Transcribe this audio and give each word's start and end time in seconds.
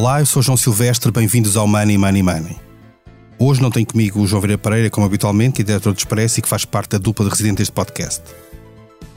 Olá, 0.00 0.18
eu 0.18 0.24
sou 0.24 0.40
João 0.40 0.56
Silvestre, 0.56 1.12
bem-vindos 1.12 1.58
ao 1.58 1.68
Money 1.68 1.98
Money 1.98 2.22
Money. 2.22 2.56
Hoje 3.38 3.60
não 3.60 3.70
tenho 3.70 3.84
comigo 3.84 4.18
o 4.18 4.26
João 4.26 4.40
Vieira 4.40 4.56
Pereira, 4.56 4.88
como 4.88 5.04
habitualmente, 5.04 5.56
que 5.56 5.60
é 5.60 5.64
diretor 5.66 5.92
do 5.92 5.98
Expresso 5.98 6.38
e 6.38 6.42
que 6.42 6.48
faz 6.48 6.64
parte 6.64 6.92
da 6.92 6.96
dupla 6.96 7.26
de 7.26 7.30
residentes 7.30 7.58
deste 7.58 7.72
podcast. 7.72 8.22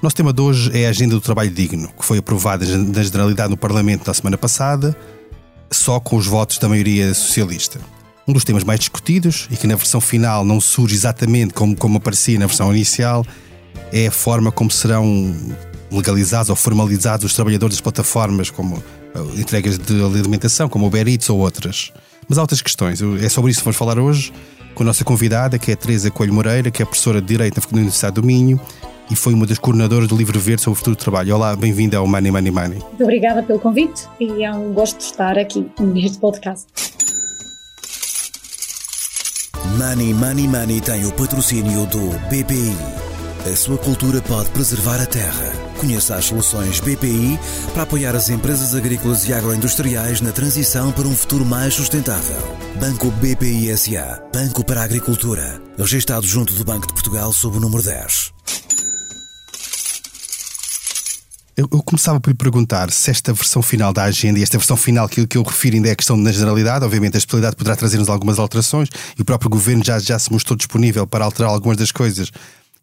Nosso 0.02 0.14
tema 0.14 0.34
de 0.34 0.42
hoje 0.42 0.78
é 0.78 0.86
a 0.86 0.90
Agenda 0.90 1.16
do 1.16 1.22
Trabalho 1.22 1.52
Digno, 1.52 1.88
que 1.88 2.04
foi 2.04 2.18
aprovada 2.18 2.66
na 2.66 3.02
Generalidade 3.02 3.50
no 3.50 3.56
Parlamento 3.56 4.06
na 4.06 4.14
semana 4.14 4.38
passada, 4.38 4.94
só 5.72 6.02
com 6.02 6.18
os 6.18 6.28
votos 6.28 6.58
da 6.58 6.68
maioria 6.68 7.14
socialista. 7.14 7.80
Um 8.28 8.34
dos 8.34 8.44
temas 8.44 8.66
mais 8.66 8.82
discutidos 8.82 9.48
e 9.50 9.56
que 9.56 9.66
na 9.66 9.78
versão 9.78 10.02
final 10.02 10.44
não 10.44 10.60
surge 10.60 10.96
exatamente 10.96 11.54
como, 11.54 11.78
como 11.78 11.98
aparecia 11.98 12.38
na 12.38 12.46
versão 12.46 12.76
inicial 12.76 13.26
é 13.90 14.08
a 14.08 14.12
forma 14.12 14.52
como 14.52 14.70
serão 14.70 15.34
legalizados 15.90 16.50
ou 16.50 16.58
formalizados 16.58 17.26
os 17.26 17.34
trabalhadores 17.34 17.78
das 17.78 17.82
plataformas 17.82 18.50
como 18.50 18.84
entregas 19.38 19.78
de 19.78 20.04
alimentação, 20.04 20.68
como 20.70 20.86
o 20.86 20.88
Uber 20.88 21.08
Eats 21.08 21.30
ou 21.30 21.40
outras. 21.40 21.92
Mas 22.28 22.38
há 22.38 22.42
outras 22.42 22.62
questões. 22.62 23.02
É 23.22 23.30
sobre 23.30 23.52
isso 23.52 23.60
que 23.60 23.66
vamos 23.66 23.78
falar 23.78 24.00
hoje 24.00 24.34
com 24.74 24.84
a 24.84 24.86
nossa 24.86 25.04
convidada, 25.04 25.60
que 25.60 25.72
é 25.72 25.74
a 25.74 25.78
Teresa 25.78 26.10
Coelho 26.10 26.34
Moreira, 26.34 26.72
que 26.72 26.82
é 26.82 26.86
professora 26.86 27.22
de 27.22 27.28
Direito 27.28 27.62
na 27.72 27.78
Universidade 27.78 28.16
do 28.16 28.24
Minho 28.24 28.60
e 29.10 29.16
foi 29.16 29.34
uma 29.34 29.46
das 29.46 29.60
coordenadoras 29.60 30.08
do 30.08 30.16
Livro 30.16 30.40
Verde 30.40 30.62
sobre 30.62 30.74
o 30.74 30.78
futuro 30.78 30.96
do 30.96 31.00
trabalho. 31.00 31.36
Olá, 31.36 31.56
bem-vinda 31.56 31.98
ao 31.98 32.08
Money 32.08 32.32
Money 32.32 32.52
Money. 32.52 32.80
Muito 32.80 33.04
obrigada 33.04 33.44
pelo 33.44 33.60
convite 33.60 34.08
e 34.20 34.44
é 34.44 34.52
um 34.52 34.74
gosto 34.74 34.98
de 34.98 35.04
estar 35.06 35.38
aqui 35.38 35.70
neste 35.80 36.18
podcast. 36.18 36.66
Money 39.78 40.14
Money 40.14 40.48
Money 40.48 40.82
tem 40.82 41.06
o 41.06 41.12
patrocínio 41.12 41.86
do 41.88 42.10
BPI. 42.30 42.76
A 43.52 43.56
sua 43.56 43.78
cultura 43.78 44.22
pode 44.22 44.50
preservar 44.52 45.02
a 45.02 45.06
terra. 45.06 45.63
Conheça 45.84 46.16
as 46.16 46.24
soluções 46.24 46.80
BPI 46.80 47.38
para 47.74 47.84
apoiar 47.84 48.16
as 48.16 48.30
empresas 48.30 48.74
agrícolas 48.74 49.28
e 49.28 49.34
agroindustriais 49.34 50.22
na 50.22 50.32
transição 50.32 50.94
para 50.94 51.06
um 51.06 51.14
futuro 51.14 51.46
mais 51.46 51.74
sustentável. 51.74 52.40
Banco 52.80 53.12
BPI 53.12 53.78
SA. 53.78 54.24
Banco 54.34 54.64
para 54.64 54.80
a 54.80 54.86
Agricultura. 54.86 55.62
Registrado 55.78 56.26
junto 56.26 56.54
do 56.54 56.64
Banco 56.64 56.88
de 56.88 56.94
Portugal 56.94 57.34
sob 57.34 57.58
o 57.58 57.60
número 57.60 57.84
10. 57.84 58.32
Eu, 61.58 61.68
eu, 61.70 61.84
começava 61.84 62.18
por 62.22 62.30
lhe 62.30 62.38
perguntar 62.38 62.90
se 62.90 63.12
esta 63.12 63.34
versão 63.34 63.62
final 63.62 63.92
da 63.92 64.04
agenda 64.04 64.40
e 64.40 64.44
esta 64.44 64.58
versão 64.58 64.78
final, 64.78 65.06
aquilo 65.06 65.28
que 65.28 65.38
eu 65.38 65.44
refiro 65.44 65.76
ainda 65.76 65.90
é 65.90 65.92
a 65.92 65.96
questão 65.98 66.22
da 66.24 66.32
generalidade, 66.32 66.86
obviamente 66.86 67.16
a 67.16 67.18
especialidade 67.18 67.58
poderá 67.58 67.76
trazer-nos 67.76 68.08
algumas 68.08 68.40
alterações 68.40 68.88
e 69.20 69.22
o 69.22 69.26
próprio 69.26 69.50
governo 69.50 69.84
já, 69.84 70.00
já 70.00 70.18
se 70.18 70.32
mostrou 70.32 70.56
disponível 70.56 71.06
para 71.06 71.26
alterar 71.26 71.52
algumas 71.52 71.78
das 71.78 71.92
coisas 71.92 72.32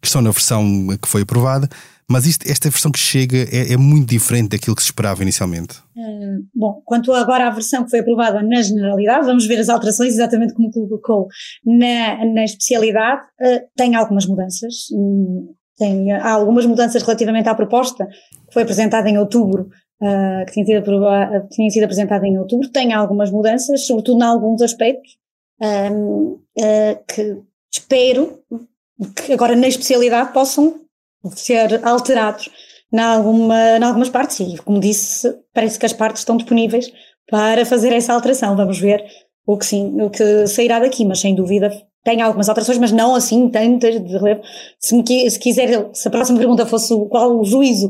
que 0.01 0.07
estão 0.07 0.21
na 0.21 0.31
versão 0.31 0.87
que 1.01 1.07
foi 1.07 1.21
aprovada, 1.21 1.69
mas 2.11 2.25
isto, 2.25 2.49
esta 2.49 2.69
versão 2.69 2.91
que 2.91 2.99
chega 2.99 3.37
é, 3.37 3.71
é, 3.73 3.77
muito 3.77 4.09
diferente 4.09 4.49
daquilo 4.49 4.75
que 4.75 4.81
se 4.81 4.89
esperava 4.89 5.21
inicialmente. 5.21 5.77
Uh, 5.95 6.45
bom, 6.53 6.81
quanto 6.83 7.13
agora 7.13 7.47
à 7.47 7.49
versão 7.49 7.85
que 7.85 7.89
foi 7.89 7.99
aprovada 7.99 8.43
na 8.43 8.61
generalidade, 8.61 9.25
vamos 9.25 9.45
ver 9.45 9.59
as 9.59 9.69
alterações 9.69 10.13
exatamente 10.15 10.53
como 10.53 10.71
colocou 10.71 11.27
na, 11.65 12.25
na 12.25 12.43
especialidade, 12.43 13.21
uh, 13.41 13.61
tem 13.77 13.95
algumas 13.95 14.25
mudanças. 14.25 14.89
Um, 14.91 15.53
tem, 15.77 16.11
há 16.11 16.31
algumas 16.31 16.65
mudanças 16.65 17.01
relativamente 17.01 17.47
à 17.47 17.55
proposta 17.55 18.05
que 18.05 18.53
foi 18.53 18.63
apresentada 18.63 19.09
em 19.09 19.17
outubro, 19.17 19.69
uh, 20.01 20.45
que, 20.47 20.51
tinha 20.51 20.65
sido, 20.65 21.47
tinha 21.49 21.69
sido 21.69 21.83
apresentada 21.83 22.27
em 22.27 22.37
outubro, 22.37 22.67
tem 22.69 22.91
algumas 22.91 23.31
mudanças, 23.31 23.87
sobretudo 23.87 24.19
em 24.19 24.25
alguns 24.25 24.61
aspectos, 24.61 25.17
um, 25.61 26.39
uh, 26.59 27.03
que 27.07 27.37
espero 27.73 28.39
que 29.09 29.33
agora 29.33 29.55
na 29.55 29.67
especialidade 29.67 30.33
possam 30.33 30.81
ser 31.35 31.85
alterados 31.85 32.49
em, 32.91 32.99
alguma, 32.99 33.77
em 33.77 33.83
algumas 33.83 34.09
partes 34.09 34.39
e, 34.39 34.57
como 34.57 34.79
disse, 34.79 35.33
parece 35.53 35.79
que 35.79 35.85
as 35.85 35.93
partes 35.93 36.21
estão 36.21 36.37
disponíveis 36.37 36.91
para 37.29 37.65
fazer 37.65 37.93
essa 37.93 38.13
alteração. 38.13 38.55
Vamos 38.55 38.79
ver 38.79 39.03
o 39.45 39.57
que 39.57 39.65
sim, 39.65 40.01
o 40.01 40.09
que 40.09 40.47
sairá 40.47 40.79
daqui, 40.79 41.05
mas 41.05 41.19
sem 41.19 41.35
dúvida 41.35 41.71
tem 42.03 42.21
algumas 42.21 42.49
alterações, 42.49 42.79
mas 42.79 42.91
não 42.91 43.13
assim 43.13 43.47
tantas 43.49 44.03
de 44.03 44.17
relevo. 44.17 44.41
Se, 44.79 44.95
me, 44.95 45.29
se 45.29 45.39
quiser, 45.39 45.89
se 45.93 46.07
a 46.07 46.11
próxima 46.11 46.39
pergunta 46.39 46.65
fosse 46.65 46.95
qual 47.09 47.39
o 47.39 47.43
juízo 47.45 47.89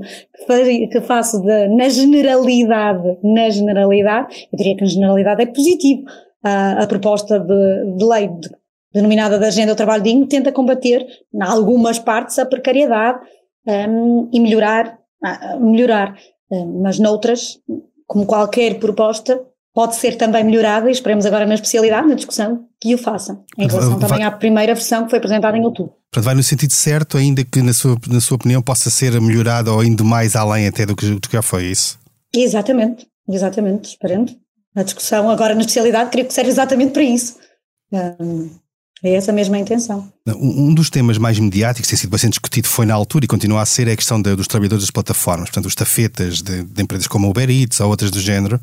que, 0.89 1.01
faço 1.01 1.41
de, 1.41 1.67
na 1.69 1.87
generalidade, 1.87 3.17
na 3.23 3.49
generalidade, 3.49 4.47
eu 4.51 4.57
diria 4.57 4.75
que 4.75 4.81
na 4.81 4.89
generalidade 4.89 5.41
é 5.41 5.45
positivo. 5.45 6.03
A, 6.43 6.83
a 6.83 6.87
proposta 6.87 7.39
de, 7.39 7.97
de 7.97 8.03
lei 8.03 8.27
de, 8.27 8.49
denominada 8.93 9.39
da 9.39 9.47
Agenda 9.47 9.73
do 9.73 9.77
Trabalho 9.77 10.03
Digno 10.03 10.27
tenta 10.27 10.51
combater, 10.51 11.05
em 11.33 11.41
algumas 11.41 11.99
partes, 11.99 12.37
a 12.39 12.45
precariedade 12.45 13.19
um, 13.65 14.29
e 14.31 14.39
melhorar, 14.39 14.97
uh, 15.23 15.59
melhorar. 15.59 16.15
Um, 16.51 16.81
mas 16.81 16.99
noutras, 16.99 17.59
como 18.05 18.25
qualquer 18.25 18.79
proposta, 18.79 19.41
pode 19.73 19.95
ser 19.95 20.15
também 20.15 20.43
melhorada 20.43 20.89
e 20.89 20.91
esperemos 20.91 21.25
agora 21.25 21.45
na 21.45 21.55
especialidade, 21.55 22.07
na 22.07 22.15
discussão, 22.15 22.65
que 22.79 22.93
o 22.93 22.97
façam, 22.97 23.43
em 23.57 23.67
relação 23.67 23.97
vai, 23.97 24.09
também 24.09 24.25
à 24.25 24.31
primeira 24.31 24.73
versão 24.73 25.05
que 25.05 25.11
foi 25.11 25.19
apresentada 25.19 25.57
em 25.57 25.63
outubro. 25.63 25.93
Portanto, 26.11 26.25
vai 26.25 26.35
no 26.35 26.43
sentido 26.43 26.73
certo, 26.73 27.17
ainda 27.17 27.43
que 27.43 27.61
na 27.61 27.73
sua, 27.73 27.95
na 28.09 28.19
sua 28.19 28.35
opinião 28.35 28.61
possa 28.61 28.89
ser 28.89 29.19
melhorada 29.21 29.71
ou 29.71 29.83
indo 29.83 30.03
mais 30.03 30.35
além 30.35 30.67
até 30.67 30.85
do 30.85 30.95
que, 30.95 31.09
do 31.09 31.21
que 31.21 31.33
já 31.33 31.41
foi 31.41 31.65
isso? 31.65 31.97
Exatamente, 32.35 33.07
exatamente, 33.29 33.89
esperando. 33.89 34.33
A 34.75 34.83
discussão 34.83 35.29
agora 35.29 35.53
na 35.53 35.61
especialidade 35.61 36.09
creio 36.09 36.27
que 36.27 36.33
serve 36.33 36.49
exatamente 36.49 36.91
para 36.91 37.03
isso. 37.03 37.37
Um, 37.93 38.49
é 39.03 39.13
essa 39.15 39.31
mesma 39.31 39.57
a 39.57 39.59
intenção. 39.59 40.11
Um 40.27 40.73
dos 40.73 40.89
temas 40.89 41.17
mais 41.17 41.39
mediáticos, 41.39 41.87
que 41.87 41.95
tem 41.95 41.99
sido 41.99 42.11
bastante 42.11 42.33
discutido, 42.33 42.67
foi 42.67 42.85
na 42.85 42.93
altura 42.93 43.25
e 43.25 43.27
continua 43.27 43.61
a 43.61 43.65
ser 43.65 43.89
a 43.89 43.95
questão 43.95 44.21
de, 44.21 44.35
dos 44.35 44.47
trabalhadores 44.47 44.83
das 44.83 44.91
plataformas, 44.91 45.49
portanto, 45.49 45.65
os 45.65 45.75
tafetas 45.75 46.41
de, 46.41 46.63
de 46.63 46.81
empresas 46.83 47.07
como 47.07 47.29
Uber 47.29 47.49
Eats 47.49 47.79
ou 47.79 47.89
outras 47.89 48.11
do 48.11 48.19
género, 48.19 48.59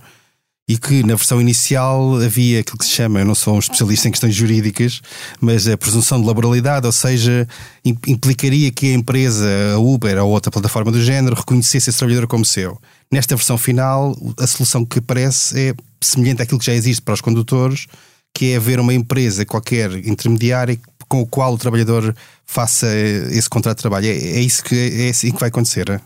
e 0.69 0.77
que 0.77 1.03
na 1.03 1.15
versão 1.15 1.41
inicial 1.41 2.17
havia 2.17 2.61
aquilo 2.61 2.77
que 2.77 2.85
se 2.85 2.91
chama, 2.91 3.21
eu 3.21 3.25
não 3.25 3.35
sou 3.35 3.57
um 3.57 3.59
especialista 3.59 4.07
em 4.07 4.11
questões 4.11 4.35
jurídicas, 4.35 5.01
mas 5.41 5.67
a 5.67 5.79
presunção 5.79 6.21
de 6.21 6.27
laboralidade, 6.27 6.85
ou 6.85 6.93
seja, 6.93 7.49
implicaria 7.85 8.71
que 8.71 8.93
a 8.93 8.95
empresa, 8.95 9.49
a 9.75 9.79
Uber 9.79 10.23
ou 10.23 10.31
outra 10.31 10.53
plataforma 10.53 10.93
do 10.93 11.03
género, 11.03 11.35
reconhecesse 11.35 11.89
esse 11.89 11.99
trabalhador 11.99 12.27
como 12.27 12.45
seu. 12.45 12.79
Nesta 13.11 13.35
versão 13.35 13.57
final, 13.57 14.15
a 14.39 14.47
solução 14.47 14.85
que 14.85 14.99
aparece 14.99 15.71
é 15.71 15.75
semelhante 16.03 16.43
àquilo 16.43 16.61
que 16.61 16.67
já 16.67 16.75
existe 16.75 17.01
para 17.01 17.15
os 17.15 17.23
condutores, 17.23 17.87
que 18.35 18.53
é 18.53 18.57
haver 18.57 18.79
uma 18.81 18.95
empresa 18.95 19.45
qualquer 19.45 19.91
intermediária 20.07 20.79
com 21.09 21.23
o 21.23 21.27
qual 21.27 21.55
o 21.55 21.59
trabalhador 21.59 22.15
faça 22.45 22.87
esse 23.33 23.49
contrato 23.49 23.79
de 23.79 23.83
trabalho. 23.83 24.07
É, 24.07 24.11
é 24.11 24.41
isso 24.41 24.63
que, 24.63 25.07
é 25.07 25.11
assim 25.11 25.33
que 25.33 25.41
vai 25.41 25.49
acontecer. 25.49 25.89
É? 25.91 26.01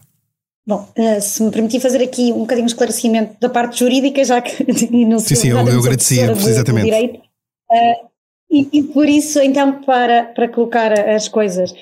Bom, 0.67 0.89
uh, 0.97 1.21
se 1.21 1.43
me 1.43 1.51
permitir 1.51 1.81
fazer 1.81 2.03
aqui 2.03 2.33
um 2.33 2.41
bocadinho 2.41 2.67
de 2.67 2.73
esclarecimento 2.73 3.35
da 3.41 3.49
parte 3.49 3.81
jurídica, 3.81 4.25
já 4.25 4.41
que 4.41 4.65
não 5.05 5.19
Sim, 5.19 5.35
sim, 5.35 5.49
eu, 5.49 5.59
eu 5.59 5.81
agradecia, 5.81 6.31
exatamente. 6.31 6.85
Direito, 6.85 7.19
uh, 7.19 8.13
e, 8.51 8.69
e, 8.73 8.83
por 8.83 9.09
isso, 9.09 9.41
então, 9.41 9.83
para, 9.83 10.25
para 10.25 10.49
colocar 10.49 10.93
as 10.93 11.27
coisas 11.27 11.73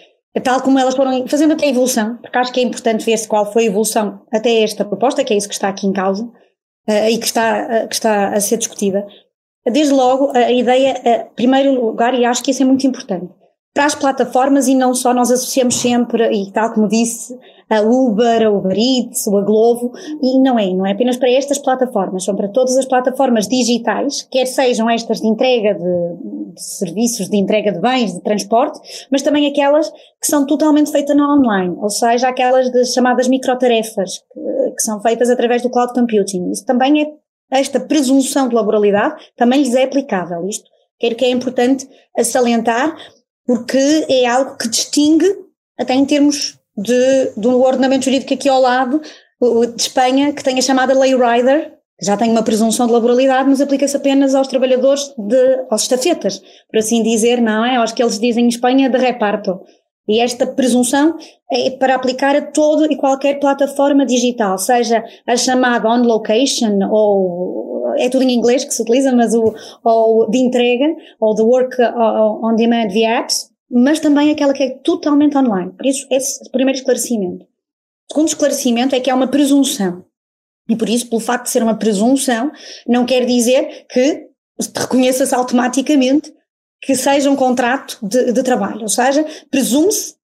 tal 0.45 0.63
como 0.63 0.79
elas 0.79 0.95
foram 0.95 1.27
fazendo 1.27 1.55
até 1.55 1.67
a 1.67 1.71
evolução, 1.71 2.17
porque 2.19 2.39
acho 2.39 2.53
que 2.53 2.61
é 2.61 2.63
importante 2.63 3.05
ver-se 3.05 3.27
qual 3.27 3.53
foi 3.53 3.65
a 3.65 3.67
evolução 3.67 4.23
até 4.33 4.63
esta 4.63 4.85
proposta, 4.85 5.25
que 5.25 5.35
é 5.35 5.37
isso 5.37 5.49
que 5.49 5.55
está 5.55 5.69
aqui 5.69 5.89
em 5.89 5.93
causa 5.93 6.23
uh, 6.25 7.09
e 7.11 7.19
que 7.19 7.27
está, 7.27 7.87
que 7.89 7.95
está 7.95 8.29
a 8.29 8.41
ser 8.41 8.57
discutida. 8.57 9.05
Desde 9.67 9.93
logo, 9.93 10.31
a 10.35 10.51
ideia, 10.51 11.01
em 11.05 11.35
primeiro 11.35 11.85
lugar, 11.85 12.15
e 12.15 12.25
acho 12.25 12.43
que 12.43 12.51
isso 12.51 12.63
é 12.63 12.67
muito 12.67 12.87
importante, 12.87 13.29
para 13.73 13.85
as 13.85 13.95
plataformas 13.95 14.67
e 14.67 14.75
não 14.75 14.95
só, 14.95 15.15
nós 15.15 15.31
associamos 15.31 15.77
sempre, 15.77 16.29
e 16.33 16.51
tal 16.51 16.73
como 16.73 16.89
disse, 16.89 17.39
a 17.69 17.81
Uber, 17.81 18.45
a 18.45 18.51
Uber 18.51 18.77
Eats, 18.77 19.29
a 19.29 19.41
Glovo, 19.43 19.93
e 20.21 20.41
não 20.41 20.59
é, 20.59 20.75
não 20.75 20.85
é 20.85 20.93
apenas 20.93 21.17
para 21.17 21.31
estas 21.31 21.59
plataformas, 21.59 22.25
são 22.25 22.35
para 22.35 22.49
todas 22.49 22.77
as 22.77 22.85
plataformas 22.85 23.47
digitais, 23.47 24.27
quer 24.29 24.47
sejam 24.47 24.91
estas 24.91 25.21
de 25.21 25.29
entrega 25.29 25.75
de, 25.75 26.53
de 26.53 26.61
serviços, 26.61 27.29
de 27.29 27.37
entrega 27.37 27.71
de 27.71 27.81
bens, 27.81 28.13
de 28.13 28.21
transporte, 28.23 28.81
mas 29.11 29.23
também 29.23 29.47
aquelas 29.47 29.89
que 29.89 30.27
são 30.27 30.45
totalmente 30.45 30.91
feitas 30.91 31.17
no 31.17 31.33
online, 31.33 31.77
ou 31.79 31.91
seja, 31.91 32.29
aquelas 32.29 32.71
de 32.71 32.85
chamadas 32.87 33.29
microtarefas, 33.29 34.19
que, 34.19 34.71
que 34.73 34.83
são 34.83 35.01
feitas 35.01 35.31
através 35.31 35.63
do 35.63 35.71
cloud 35.71 35.93
computing. 35.95 36.51
Isso 36.51 36.67
também 36.67 37.03
é, 37.03 37.07
esta 37.51 37.81
presunção 37.81 38.49
de 38.49 38.55
laboralidade 38.55 39.17
também 39.37 39.63
lhes 39.63 39.75
é 39.75 39.85
aplicável. 39.85 40.47
Isto 40.49 40.65
quero 40.99 41.17
que 41.17 41.25
é 41.25 41.31
importante 41.31 41.89
salientar, 42.23 42.97
porque 43.47 44.07
é 44.09 44.27
algo 44.27 44.57
que 44.57 44.69
distingue, 44.69 45.27
até 45.79 45.95
em 45.95 46.05
termos 46.05 46.59
de, 46.77 47.33
de 47.37 47.49
um 47.49 47.61
ordenamento 47.61 48.05
jurídico 48.05 48.35
aqui 48.35 48.49
ao 48.49 48.61
lado, 48.61 49.01
de 49.75 49.83
Espanha, 49.83 50.33
que 50.33 50.45
tem 50.45 50.59
a 50.59 50.63
chamada 50.63 50.99
Lei 50.99 51.15
Rider, 51.15 51.73
que 51.99 52.07
já 52.07 52.17
tem 52.17 52.31
uma 52.31 52.43
presunção 52.43 52.87
de 52.87 52.93
laboralidade, 52.93 53.49
mas 53.49 53.61
aplica-se 53.61 53.97
apenas 53.97 54.35
aos 54.35 54.49
trabalhadores, 54.49 55.13
de, 55.19 55.67
aos 55.71 55.83
estafetas, 55.83 56.41
por 56.71 56.79
assim 56.79 57.03
dizer, 57.03 57.41
não 57.41 57.65
é? 57.65 57.77
Aos 57.77 57.93
que 57.93 58.03
eles 58.03 58.19
dizem 58.19 58.45
em 58.45 58.49
Espanha 58.49 58.89
de 58.89 58.99
reparto. 58.99 59.61
E 60.11 60.19
esta 60.19 60.45
presunção 60.45 61.17
é 61.53 61.71
para 61.71 61.95
aplicar 61.95 62.35
a 62.35 62.43
todo 62.43 62.91
e 62.91 62.97
qualquer 62.97 63.39
plataforma 63.39 64.05
digital, 64.05 64.59
seja 64.59 65.05
a 65.25 65.37
chamada 65.37 65.89
on 65.89 66.03
location 66.03 66.81
ou 66.91 67.95
é 67.97 68.09
tudo 68.09 68.25
em 68.25 68.33
inglês 68.33 68.65
que 68.65 68.75
se 68.75 68.83
utiliza, 68.83 69.13
mas 69.13 69.33
o 69.35 69.55
ou 69.85 70.29
de 70.29 70.39
entrega 70.39 70.97
ou 71.21 71.33
de 71.33 71.43
work 71.43 71.77
on 72.43 72.57
demand 72.57 72.89
via 72.89 73.21
apps, 73.21 73.53
mas 73.71 74.01
também 74.01 74.33
aquela 74.33 74.53
que 74.53 74.65
é 74.65 74.71
totalmente 74.83 75.39
online. 75.39 75.71
Por 75.77 75.87
isso, 75.87 76.09
esse 76.11 76.51
primeiro 76.51 76.81
esclarecimento. 76.81 77.45
O 77.45 78.13
segundo 78.13 78.29
esclarecimento 78.29 78.97
é 78.97 79.01
que 79.01 79.11
há 79.11 79.15
uma 79.15 79.29
presunção. 79.29 80.05
E 80.69 80.75
por 80.75 80.89
isso, 80.89 81.09
pelo 81.09 81.21
facto 81.21 81.45
de 81.45 81.51
ser 81.51 81.63
uma 81.63 81.77
presunção, 81.77 82.51
não 82.85 83.07
quer 83.07 83.25
dizer 83.25 83.87
que 83.89 84.27
reconheça-se 84.77 85.37
automaticamente 85.37 86.33
que 86.81 86.95
seja 86.95 87.31
um 87.31 87.37
contrato 87.37 87.99
de, 88.03 88.33
de 88.33 88.43
trabalho. 88.43 88.83
Ou 88.83 88.89
seja, 88.89 89.25
presume-se 89.51 90.15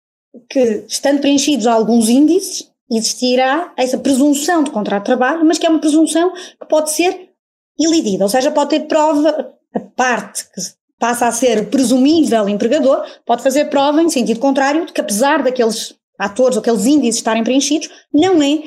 que, 0.49 0.85
estando 0.89 1.21
preenchidos 1.21 1.67
alguns 1.67 2.09
índices, 2.09 2.71
existirá 2.91 3.73
essa 3.77 3.99
presunção 3.99 4.63
de 4.63 4.71
contrato 4.71 5.03
de 5.03 5.07
trabalho, 5.07 5.45
mas 5.45 5.59
que 5.59 5.67
é 5.67 5.69
uma 5.69 5.81
presunção 5.81 6.33
que 6.33 6.67
pode 6.69 6.93
ser 6.93 7.31
ilidida, 7.79 8.25
ou 8.25 8.31
seja, 8.31 8.51
pode 8.51 8.71
ter 8.71 8.81
prova, 8.81 9.53
a 9.75 9.81
parte 9.81 10.45
que 10.45 10.61
passa 10.99 11.27
a 11.27 11.33
ser 11.33 11.69
presumível 11.69 12.49
empregador, 12.49 13.05
pode 13.27 13.43
fazer 13.43 13.67
prova 13.67 14.03
em 14.03 14.09
sentido 14.09 14.41
contrário 14.41 14.87
de 14.87 14.93
que 14.93 15.01
apesar 15.01 15.43
daqueles 15.43 15.95
atores, 16.19 16.57
aqueles 16.57 16.87
índices 16.87 17.17
estarem 17.17 17.45
preenchidos, 17.45 17.91
não 18.13 18.43
é 18.43 18.63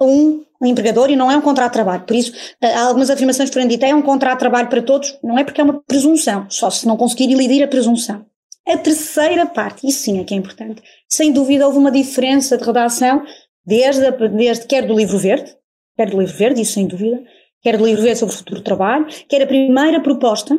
um 0.00 0.44
empregador 0.62 1.10
e 1.10 1.16
não 1.16 1.30
é 1.30 1.36
um 1.36 1.40
contrato 1.40 1.70
de 1.70 1.74
trabalho. 1.74 2.02
Por 2.02 2.16
isso, 2.16 2.32
há 2.62 2.82
algumas 2.82 3.10
afirmações 3.10 3.50
foram 3.50 3.66
ditas, 3.66 3.88
é 3.88 3.94
um 3.94 4.02
contrato 4.02 4.34
de 4.34 4.40
trabalho 4.40 4.68
para 4.68 4.82
todos, 4.82 5.16
não 5.22 5.38
é 5.38 5.44
porque 5.44 5.60
é 5.60 5.64
uma 5.64 5.80
presunção, 5.82 6.46
só 6.48 6.70
se 6.70 6.86
não 6.86 6.96
conseguir 6.96 7.32
elidir 7.32 7.62
a 7.62 7.68
presunção. 7.68 8.24
A 8.66 8.76
terceira 8.76 9.46
parte, 9.46 9.86
isso 9.86 10.00
sim 10.00 10.20
é 10.20 10.24
que 10.24 10.34
é 10.34 10.36
importante, 10.36 10.82
sem 11.08 11.32
dúvida 11.32 11.66
houve 11.66 11.78
uma 11.78 11.90
diferença 11.90 12.58
de 12.58 12.64
redação 12.64 13.22
desde, 13.64 14.10
desde 14.28 14.66
quer 14.66 14.86
do 14.86 14.94
livro 14.94 15.16
verde, 15.18 15.54
quer 15.96 16.10
do 16.10 16.20
livro 16.20 16.36
verde, 16.36 16.60
isso 16.60 16.74
sem 16.74 16.86
dúvida, 16.86 17.22
quer 17.62 17.76
do 17.76 17.86
livro 17.86 18.02
verde 18.02 18.18
sobre 18.18 18.34
o 18.34 18.38
futuro 18.38 18.60
do 18.60 18.64
trabalho, 18.64 19.06
quer 19.28 19.42
a 19.42 19.46
primeira 19.46 20.00
proposta 20.00 20.58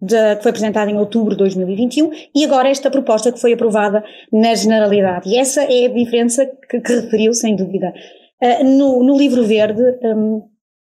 de, 0.00 0.36
que 0.36 0.42
foi 0.42 0.50
apresentada 0.50 0.90
em 0.90 0.96
outubro 0.96 1.30
de 1.30 1.38
2021 1.38 2.10
e 2.34 2.44
agora 2.44 2.68
esta 2.68 2.90
proposta 2.90 3.32
que 3.32 3.40
foi 3.40 3.52
aprovada 3.52 4.04
na 4.32 4.54
generalidade. 4.54 5.28
E 5.28 5.36
essa 5.36 5.62
é 5.62 5.86
a 5.86 5.88
diferença 5.88 6.46
que, 6.46 6.80
que 6.80 6.92
referiu, 6.92 7.32
sem 7.32 7.56
dúvida. 7.56 7.92
Uh, 8.44 8.64
no, 8.64 9.02
no, 9.02 9.16
livro 9.16 9.46
verde, 9.46 9.82
um, 10.02 10.42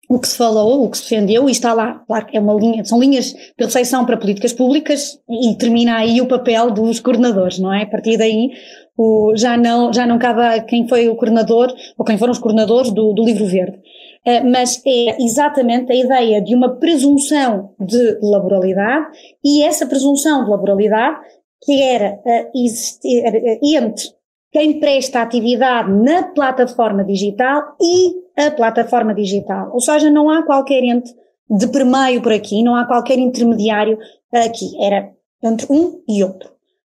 o 0.10 0.18
que 0.18 0.28
se 0.28 0.38
falou, 0.38 0.86
o 0.86 0.90
que 0.90 0.98
se 0.98 1.04
defendeu, 1.04 1.50
e 1.50 1.52
está 1.52 1.74
lá, 1.74 2.04
claro 2.08 2.26
que 2.26 2.38
é 2.38 2.40
uma 2.40 2.54
linha, 2.54 2.86
são 2.86 3.00
linhas 3.00 3.34
de 3.34 3.66
reflexão 3.66 4.06
para 4.06 4.18
políticas 4.18 4.54
públicas 4.54 5.20
e 5.30 5.56
termina 5.56 5.98
aí 5.98 6.22
o 6.22 6.28
papel 6.28 6.72
dos 6.72 7.00
coordenadores, 7.00 7.60
não 7.60 7.74
é? 7.74 7.84
A 7.84 7.88
partir 7.88 8.18
daí 8.18 8.52
o, 8.98 9.34
já, 9.36 9.56
não, 9.58 9.94
já 9.94 10.08
não 10.08 10.18
cabe 10.18 10.42
a 10.42 10.64
quem 10.64 10.88
foi 10.88 11.10
o 11.10 11.16
coordenador 11.16 11.74
ou 11.98 12.06
quem 12.06 12.18
foram 12.18 12.32
os 12.32 12.40
coordenadores 12.40 12.92
do, 12.92 13.14
do 13.14 13.24
livro 13.24 13.46
verde. 13.46 13.80
Eh, 14.26 14.44
mas 14.44 14.82
é 14.86 15.22
exatamente 15.24 15.92
a 15.92 15.96
ideia 15.96 16.42
de 16.42 16.54
uma 16.54 16.78
presunção 16.78 17.74
de 17.80 18.20
laboralidade 18.22 19.08
e 19.44 19.64
essa 19.64 19.86
presunção 19.86 20.44
de 20.44 20.50
laboralidade 20.50 21.20
que 21.64 21.82
era 21.82 22.20
eh, 22.26 22.50
existir 22.54 23.24
eh, 23.26 23.60
entre 23.64 24.06
quem 24.51 24.80
presta 24.80 25.22
atividade 25.22 25.92
na 25.92 26.24
plataforma 26.24 27.04
digital 27.04 27.75
e 27.80 28.46
a 28.46 28.51
plataforma 28.51 29.13
digital. 29.13 29.69
Ou 29.74 29.80
seja, 29.80 30.10
não 30.10 30.30
há 30.30 30.44
qualquer 30.44 30.84
ente 30.84 31.13
de 31.50 31.68
permeio 31.68 32.22
por 32.22 32.31
aqui, 32.31 32.63
não 32.63 32.75
há 32.75 32.86
qualquer 32.86 33.19
intermediário 33.19 33.98
aqui. 34.34 34.72
Era 34.81 35.10
entre 35.44 35.68
um 35.69 36.01
e 36.07 36.24
outro. 36.24 36.50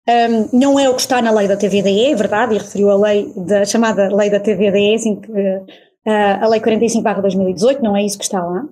Um, 0.07 0.57
não 0.59 0.79
é 0.79 0.89
o 0.89 0.95
que 0.95 1.01
está 1.01 1.21
na 1.21 1.31
lei 1.31 1.47
da 1.47 1.55
TVDE, 1.55 2.11
é 2.11 2.15
verdade, 2.15 2.55
e 2.55 2.57
referiu 2.57 2.89
a 2.89 2.97
lei 2.97 3.31
da 3.37 3.63
chamada 3.65 4.13
lei 4.13 4.29
da 4.29 4.39
TVDE, 4.39 4.95
assim 4.95 5.21
que 5.21 5.31
a 6.05 6.47
Lei 6.47 6.59
45-2018, 6.59 7.79
não 7.79 7.95
é 7.95 8.03
isso 8.03 8.17
que 8.17 8.25
está 8.25 8.43
lá, 8.43 8.65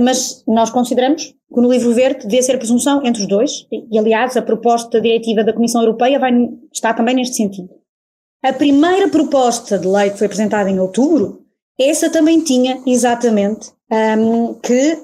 mas 0.00 0.42
nós 0.46 0.70
consideramos 0.70 1.26
que 1.26 1.60
no 1.60 1.70
livro 1.70 1.92
verde 1.92 2.26
devia 2.26 2.42
ser 2.42 2.58
presunção 2.58 3.00
entre 3.04 3.22
os 3.22 3.28
dois, 3.28 3.66
e 3.70 3.98
aliás 3.98 4.36
a 4.36 4.42
proposta 4.42 5.00
diretiva 5.00 5.44
da 5.44 5.52
Comissão 5.52 5.82
Europeia 5.82 6.18
vai, 6.18 6.32
está 6.72 6.92
também 6.92 7.14
neste 7.14 7.36
sentido. 7.36 7.68
A 8.42 8.52
primeira 8.52 9.08
proposta 9.08 9.78
de 9.78 9.86
lei 9.86 10.10
que 10.10 10.18
foi 10.18 10.26
apresentada 10.26 10.70
em 10.70 10.78
outubro, 10.78 11.44
essa 11.78 12.10
também 12.10 12.40
tinha 12.40 12.80
exatamente 12.86 13.72
um, 13.90 14.54
que 14.54 14.98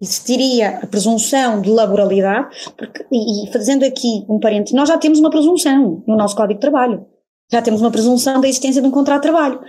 existiria 0.00 0.78
a 0.78 0.86
presunção 0.86 1.60
de 1.60 1.70
laboralidade, 1.70 2.72
porque, 2.76 3.04
e, 3.12 3.52
fazendo 3.52 3.84
aqui 3.84 4.24
um 4.28 4.40
parente, 4.40 4.74
nós 4.74 4.88
já 4.88 4.96
temos 4.96 5.18
uma 5.18 5.30
presunção 5.30 6.02
no 6.06 6.16
nosso 6.16 6.34
Código 6.34 6.54
de 6.54 6.60
Trabalho. 6.60 7.06
Já 7.52 7.60
temos 7.60 7.80
uma 7.80 7.90
presunção 7.90 8.40
da 8.40 8.48
existência 8.48 8.80
de 8.80 8.88
um 8.88 8.92
contrato 8.92 9.22
de 9.22 9.28
trabalho. 9.28 9.60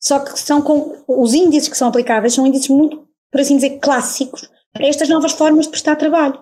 Só 0.00 0.18
que 0.18 0.38
são 0.38 0.60
com 0.60 0.96
os 1.06 1.34
índices 1.34 1.68
que 1.68 1.76
são 1.76 1.88
aplicáveis 1.88 2.34
são 2.34 2.46
índices 2.46 2.68
muito, 2.68 3.06
por 3.30 3.40
assim 3.40 3.56
dizer, 3.56 3.78
clássicos 3.78 4.50
para 4.72 4.86
estas 4.86 5.08
novas 5.08 5.32
formas 5.32 5.66
de 5.66 5.70
prestar 5.70 5.96
trabalho. 5.96 6.40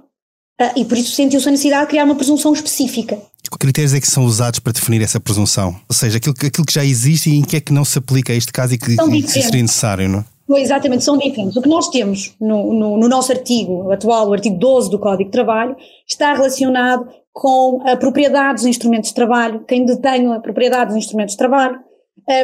Uh, 0.60 0.78
e 0.78 0.84
por 0.84 0.96
isso 0.96 1.12
sentiu-se 1.12 1.48
a 1.48 1.50
necessidade 1.50 1.82
de 1.82 1.88
criar 1.90 2.04
uma 2.04 2.14
presunção 2.14 2.52
específica. 2.52 3.20
Que 3.50 3.58
critérios 3.58 3.94
é 3.94 4.00
que 4.00 4.06
são 4.06 4.24
usados 4.24 4.58
para 4.58 4.72
definir 4.72 5.02
essa 5.02 5.20
presunção? 5.20 5.76
Ou 5.88 5.94
seja, 5.94 6.18
aquilo, 6.18 6.34
aquilo 6.34 6.66
que 6.66 6.72
já 6.72 6.84
existe 6.84 7.30
e 7.30 7.36
em 7.36 7.42
que 7.42 7.56
é 7.56 7.60
que 7.60 7.72
não 7.72 7.84
se 7.84 7.98
aplica 7.98 8.32
a 8.32 8.36
este 8.36 8.52
caso 8.52 8.74
e 8.74 8.78
que, 8.78 8.96
que 8.96 9.28
seria 9.28 9.62
necessário, 9.62 10.08
não 10.08 10.20
é? 10.20 10.24
Exatamente, 10.60 11.04
são 11.04 11.16
diferentes. 11.16 11.56
O 11.56 11.62
que 11.62 11.68
nós 11.68 11.88
temos 11.88 12.34
no, 12.38 12.72
no, 12.74 12.96
no, 12.98 13.08
nosso 13.08 13.32
artigo 13.32 13.90
atual, 13.90 14.28
o 14.28 14.32
artigo 14.34 14.58
12 14.58 14.90
do 14.90 14.98
Código 14.98 15.24
de 15.24 15.30
Trabalho, 15.30 15.74
está 16.06 16.34
relacionado 16.34 17.08
com 17.32 17.82
a 17.86 17.96
propriedade 17.96 18.56
dos 18.56 18.66
instrumentos 18.66 19.08
de 19.08 19.14
trabalho, 19.14 19.64
quem 19.66 19.84
detém 19.84 20.32
a 20.32 20.40
propriedade 20.40 20.88
dos 20.88 20.98
instrumentos 20.98 21.32
de 21.32 21.38
trabalho, 21.38 21.80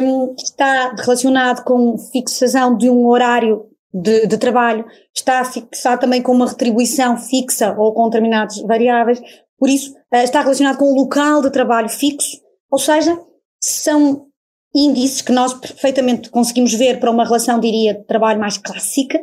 um, 0.03 0.35
está 0.37 0.95
relacionado 0.97 1.63
com 1.63 1.97
fixação 1.97 2.75
de 2.75 2.89
um 2.89 3.07
horário 3.07 3.65
de, 3.93 4.27
de, 4.27 4.37
trabalho, 4.37 4.85
está 5.15 5.43
fixado 5.43 6.01
também 6.01 6.21
com 6.21 6.31
uma 6.31 6.47
retribuição 6.47 7.17
fixa 7.17 7.75
ou 7.77 7.93
com 7.93 8.05
determinadas 8.09 8.61
variáveis, 8.61 9.21
por 9.57 9.69
isso 9.69 9.93
está 10.11 10.41
relacionado 10.41 10.77
com 10.77 10.85
o 10.85 10.95
local 10.95 11.41
de 11.41 11.51
trabalho 11.51 11.89
fixo, 11.89 12.37
ou 12.69 12.79
seja, 12.79 13.17
são 13.59 14.27
índices 14.73 15.21
que 15.21 15.31
nós 15.31 15.53
perfeitamente 15.53 16.29
conseguimos 16.29 16.73
ver 16.73 16.99
para 16.99 17.11
uma 17.11 17.25
relação, 17.25 17.59
diria, 17.59 17.93
de 17.93 18.03
trabalho 18.05 18.39
mais 18.39 18.57
clássica, 18.57 19.19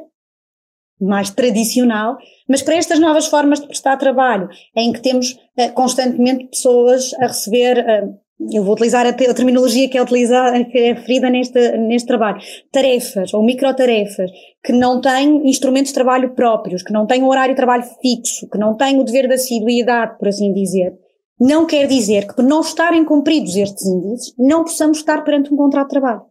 mais 1.01 1.31
tradicional, 1.31 2.17
mas 2.49 2.63
para 2.63 2.77
estas 2.77 2.99
novas 2.99 3.27
formas 3.27 3.61
de 3.61 3.67
prestar 3.67 3.97
trabalho, 3.97 4.49
em 4.77 4.93
que 4.93 5.01
temos 5.01 5.33
uh, 5.33 5.73
constantemente 5.75 6.49
pessoas 6.49 7.15
a 7.15 7.29
receber 7.29 7.79
uh, 7.79 8.19
eu 8.53 8.63
vou 8.63 8.75
utilizar 8.75 9.05
a, 9.05 9.11
a 9.11 9.35
terminologia 9.35 9.89
que 9.89 9.99
é 9.99 10.03
utilizada, 10.03 10.65
que 10.65 10.79
é 10.79 10.93
referida 10.93 11.29
neste, 11.29 11.77
neste 11.77 12.07
trabalho, 12.07 12.41
tarefas 12.71 13.35
ou 13.35 13.45
microtarefas, 13.45 14.31
que 14.65 14.73
não 14.73 15.01
têm 15.01 15.49
instrumentos 15.49 15.91
de 15.91 15.95
trabalho 15.95 16.35
próprios, 16.35 16.83
que 16.83 16.93
não 16.93 17.07
têm 17.07 17.23
um 17.23 17.29
horário 17.29 17.55
de 17.55 17.57
trabalho 17.57 17.85
fixo, 18.03 18.49
que 18.51 18.59
não 18.59 18.77
têm 18.77 18.99
o 19.01 19.05
dever 19.05 19.29
de 19.29 19.35
assiduidade, 19.35 20.19
por 20.19 20.29
assim 20.29 20.53
dizer, 20.53 20.93
não 21.41 21.67
quer 21.67 21.87
dizer 21.87 22.27
que 22.27 22.35
por 22.35 22.45
não 22.45 22.61
estarem 22.61 23.05
cumpridos 23.05 23.55
estes 23.55 23.87
índices, 23.87 24.35
não 24.37 24.65
possamos 24.65 24.99
estar 24.99 25.23
perante 25.23 25.53
um 25.53 25.57
contrato 25.57 25.87
de 25.87 25.91
trabalho. 25.91 26.23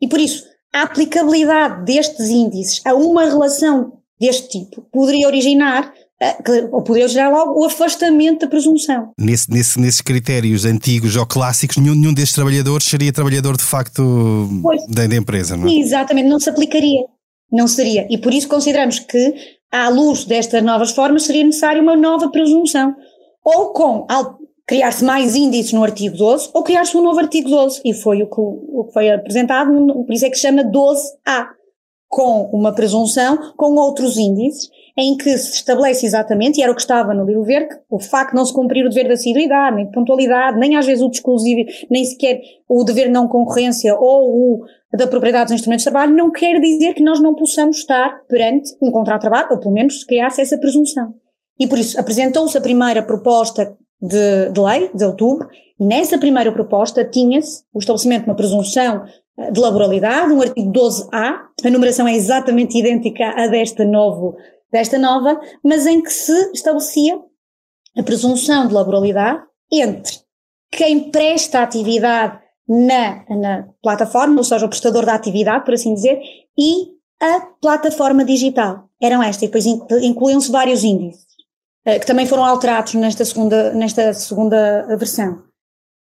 E 0.00 0.06
por 0.06 0.20
isso, 0.20 0.44
a 0.72 0.82
aplicabilidade 0.82 1.84
destes 1.84 2.28
índices 2.28 2.80
a 2.84 2.94
uma 2.94 3.24
relação 3.24 3.98
deste 4.20 4.48
tipo 4.48 4.82
poderia 4.92 5.26
originar 5.26 5.92
é, 6.22 6.36
ou 6.70 6.82
poder 6.82 7.08
gerar 7.08 7.30
logo 7.30 7.58
o 7.58 7.64
afastamento 7.64 8.40
da 8.40 8.46
presunção. 8.46 9.12
Nesse, 9.18 9.50
nesse, 9.50 9.80
nesses 9.80 10.02
critérios 10.02 10.66
antigos 10.66 11.16
ou 11.16 11.26
clássicos, 11.26 11.78
nenhum, 11.78 11.94
nenhum 11.94 12.12
destes 12.12 12.34
trabalhadores 12.34 12.86
seria 12.86 13.10
trabalhador 13.10 13.56
de 13.56 13.62
facto 13.62 14.46
da, 14.90 15.06
da, 15.06 15.16
empresa, 15.16 15.56
não 15.56 15.66
é? 15.66 15.72
Exatamente, 15.72 16.28
não 16.28 16.38
se 16.38 16.50
aplicaria. 16.50 17.06
Não 17.50 17.66
seria. 17.66 18.06
E 18.10 18.18
por 18.18 18.32
isso 18.32 18.48
consideramos 18.48 18.98
que, 18.98 19.34
à 19.70 19.88
luz 19.88 20.24
destas 20.24 20.62
novas 20.62 20.92
formas, 20.92 21.24
seria 21.24 21.44
necessária 21.44 21.82
uma 21.82 21.96
nova 21.96 22.28
presunção. 22.30 22.94
Ou 23.44 23.72
com 23.72 24.06
criar-se 24.66 25.04
mais 25.04 25.34
índices 25.34 25.72
no 25.72 25.82
artigo 25.82 26.16
12, 26.16 26.50
ou 26.54 26.62
criar-se 26.62 26.96
um 26.96 27.02
novo 27.02 27.18
artigo 27.18 27.50
12. 27.50 27.80
E 27.84 27.92
foi 27.92 28.22
o 28.22 28.26
que, 28.26 28.40
o 28.40 28.84
que 28.84 28.92
foi 28.92 29.10
apresentado, 29.10 29.70
por 30.04 30.12
isso 30.12 30.24
é 30.24 30.30
que 30.30 30.36
se 30.36 30.42
chama 30.42 30.62
12A, 30.62 31.48
com 32.08 32.50
uma 32.52 32.72
presunção, 32.72 33.52
com 33.56 33.74
outros 33.74 34.16
índices, 34.16 34.68
em 35.00 35.16
que 35.16 35.38
se 35.38 35.54
estabelece 35.54 36.04
exatamente, 36.04 36.58
e 36.58 36.62
era 36.62 36.70
o 36.70 36.74
que 36.74 36.82
estava 36.82 37.14
no 37.14 37.24
livro 37.24 37.42
verde, 37.42 37.74
o 37.88 37.98
facto 37.98 38.32
de 38.32 38.36
não 38.36 38.44
se 38.44 38.52
cumprir 38.52 38.84
o 38.84 38.90
dever 38.90 39.06
de 39.06 39.14
assiduidade, 39.14 39.76
nem 39.76 39.86
de 39.86 39.92
pontualidade, 39.92 40.58
nem 40.58 40.76
às 40.76 40.84
vezes 40.84 41.02
o 41.02 41.08
de 41.08 41.16
exclusivo, 41.16 41.62
nem 41.90 42.04
sequer 42.04 42.42
o 42.68 42.84
dever 42.84 43.06
de 43.06 43.12
não 43.12 43.26
concorrência 43.26 43.96
ou 43.96 44.60
o 44.60 44.64
da 44.92 45.06
propriedade 45.06 45.46
dos 45.46 45.54
instrumentos 45.54 45.84
de 45.84 45.90
trabalho, 45.90 46.14
não 46.14 46.30
quer 46.30 46.60
dizer 46.60 46.92
que 46.92 47.02
nós 47.02 47.18
não 47.18 47.34
possamos 47.34 47.78
estar 47.78 48.20
perante 48.28 48.76
um 48.82 48.90
contrato 48.90 49.22
de 49.22 49.28
trabalho, 49.28 49.48
ou 49.52 49.58
pelo 49.58 49.72
menos 49.72 50.04
criar-se 50.04 50.42
essa 50.42 50.58
presunção. 50.58 51.14
E 51.58 51.66
por 51.66 51.78
isso 51.78 51.98
apresentou-se 51.98 52.58
a 52.58 52.60
primeira 52.60 53.02
proposta 53.02 53.74
de, 54.02 54.50
de 54.50 54.60
lei, 54.60 54.90
de 54.94 55.04
outubro, 55.04 55.48
e 55.78 55.84
nessa 55.84 56.18
primeira 56.18 56.52
proposta 56.52 57.04
tinha-se 57.04 57.62
o 57.72 57.78
estabelecimento 57.78 58.24
de 58.24 58.30
uma 58.30 58.36
presunção 58.36 59.04
eh, 59.38 59.50
de 59.50 59.60
laboralidade, 59.60 60.32
um 60.32 60.42
artigo 60.42 60.70
12A, 60.72 61.38
a 61.64 61.70
numeração 61.70 62.06
é 62.06 62.14
exatamente 62.14 62.78
idêntica 62.78 63.24
à 63.36 63.46
desta 63.46 63.84
novo 63.84 64.36
desta 64.72 64.98
nova, 64.98 65.40
mas 65.64 65.86
em 65.86 66.02
que 66.02 66.12
se 66.12 66.52
estabelecia 66.52 67.18
a 67.96 68.02
presunção 68.02 68.66
de 68.66 68.74
laboralidade 68.74 69.42
entre 69.72 70.18
quem 70.70 71.10
presta 71.10 71.62
atividade 71.62 72.38
na, 72.68 73.24
na 73.28 73.68
plataforma, 73.82 74.38
ou 74.38 74.44
seja, 74.44 74.64
o 74.64 74.68
prestador 74.68 75.04
da 75.04 75.14
atividade, 75.14 75.64
por 75.64 75.74
assim 75.74 75.94
dizer, 75.94 76.20
e 76.56 76.88
a 77.20 77.40
plataforma 77.60 78.24
digital. 78.24 78.88
Eram 79.02 79.22
estas, 79.22 79.42
e 79.42 79.46
depois 79.46 79.66
incluíam-se 79.66 80.50
vários 80.50 80.84
índices, 80.84 81.26
eh, 81.84 81.98
que 81.98 82.06
também 82.06 82.26
foram 82.26 82.44
alterados 82.44 82.94
nesta 82.94 83.24
segunda, 83.24 83.72
nesta 83.72 84.14
segunda 84.14 84.86
versão. 84.96 85.42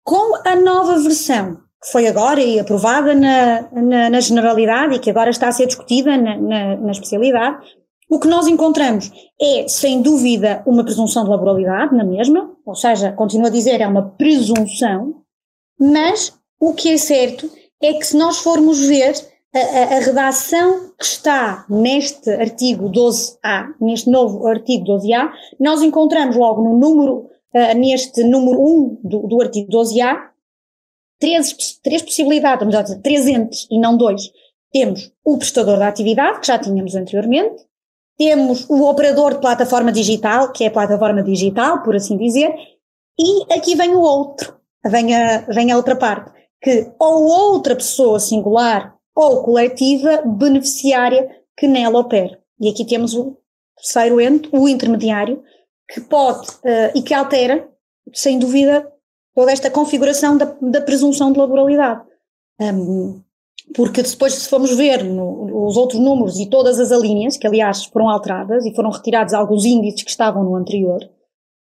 Com 0.05 0.37
a 0.45 0.57
nova 0.57 0.99
versão, 0.99 1.57
que 1.83 1.91
foi 1.91 2.07
agora 2.07 2.41
e 2.41 2.61
aprovada 2.61 3.15
na, 3.15 3.63
na, 3.73 4.11
na 4.11 4.21
generalidade 4.21 4.97
e 4.97 4.99
que 4.99 5.11
agora 5.11 5.31
está 5.31 5.49
a 5.49 5.53
ser 5.53 5.67
discutida 5.67 6.17
na, 6.17 6.37
na, 6.37 6.77
na 6.77 6.91
especialidade, 6.91 7.65
o 8.11 8.19
que 8.19 8.27
nós 8.27 8.49
encontramos 8.49 9.09
é, 9.41 9.69
sem 9.69 10.03
dúvida, 10.03 10.65
uma 10.67 10.83
presunção 10.83 11.23
de 11.23 11.31
laboralidade 11.31 11.95
na 11.95 12.03
mesma, 12.03 12.51
ou 12.67 12.75
seja, 12.75 13.13
continuo 13.13 13.47
a 13.47 13.51
dizer, 13.51 13.81
é 13.81 13.87
uma 13.87 14.03
presunção, 14.03 15.23
mas 15.79 16.37
o 16.59 16.75
que 16.75 16.91
é 16.91 16.99
certo 16.99 17.49
é 17.81 17.93
que 17.95 18.05
se 18.05 18.17
nós 18.17 18.39
formos 18.39 18.85
ver 18.85 19.15
a, 19.55 19.59
a, 19.59 19.83
a, 19.97 20.01
redação 20.01 20.91
que 20.99 21.05
está 21.05 21.65
neste 21.69 22.29
artigo 22.31 22.91
12A, 22.91 23.75
neste 23.81 24.11
novo 24.11 24.45
artigo 24.47 24.85
12A, 24.87 25.31
nós 25.61 25.81
encontramos 25.81 26.35
logo 26.35 26.63
no 26.63 26.77
número, 26.77 27.31
uh, 27.55 27.79
neste 27.79 28.25
número 28.25 28.61
1 28.61 29.01
do, 29.05 29.19
do 29.29 29.41
artigo 29.41 29.71
12A, 29.71 30.17
três, 31.21 31.79
três 31.81 32.03
possibilidades, 32.03 32.67
vamos 32.67 32.77
dizer, 32.77 33.01
três 33.03 33.29
entes 33.29 33.69
e 33.71 33.79
não 33.79 33.97
dois. 33.97 34.31
Temos 34.73 35.13
o 35.25 35.39
prestador 35.39 35.79
da 35.79 35.89
atividade, 35.89 36.41
que 36.41 36.47
já 36.49 36.59
tínhamos 36.59 36.95
anteriormente, 36.95 37.70
temos 38.21 38.69
o 38.69 38.87
operador 38.87 39.33
de 39.33 39.41
plataforma 39.41 39.91
digital, 39.91 40.53
que 40.53 40.65
é 40.65 40.67
a 40.67 40.71
plataforma 40.71 41.23
digital, 41.23 41.83
por 41.83 41.97
assim 41.97 42.19
dizer, 42.19 42.55
e 43.19 43.51
aqui 43.51 43.75
vem 43.75 43.95
o 43.95 44.01
outro, 44.01 44.55
vem 44.85 45.17
a, 45.17 45.39
vem 45.49 45.73
a 45.73 45.77
outra 45.79 45.97
parte, 45.97 46.31
que 46.61 46.93
ou 46.99 47.25
outra 47.25 47.75
pessoa 47.75 48.21
singular 48.21 48.95
ou 49.17 49.43
coletiva 49.43 50.21
beneficiária 50.27 51.31
que 51.57 51.67
nela 51.67 51.99
opera. 51.99 52.39
E 52.61 52.69
aqui 52.69 52.85
temos 52.85 53.15
o 53.15 53.39
terceiro 53.75 54.21
ente, 54.21 54.51
o 54.53 54.69
intermediário, 54.69 55.43
que 55.89 56.03
pode 56.03 56.47
uh, 56.47 56.93
e 56.95 57.01
que 57.01 57.15
altera, 57.15 57.71
sem 58.13 58.39
dúvida, 58.39 58.87
toda 59.35 59.51
esta 59.51 59.71
configuração 59.71 60.37
da, 60.37 60.55
da 60.61 60.83
presunção 60.83 61.33
de 61.33 61.39
laboralidade. 61.39 62.03
Um, 62.61 63.23
porque 63.75 64.03
depois, 64.03 64.35
se 64.35 64.49
formos 64.49 64.77
ver 64.77 65.05
no, 65.05 65.67
os 65.67 65.77
outros 65.77 66.01
números 66.01 66.39
e 66.39 66.47
todas 66.47 66.79
as 66.79 66.91
alíneas, 66.91 67.37
que 67.37 67.47
aliás 67.47 67.85
foram 67.85 68.09
alteradas 68.09 68.65
e 68.67 68.75
foram 68.75 68.91
retirados 68.91 69.35
alguns 69.35 69.65
índices 69.65 70.03
que 70.03 70.11
estavam 70.11 70.45
no 70.45 70.57
anterior, 70.57 71.01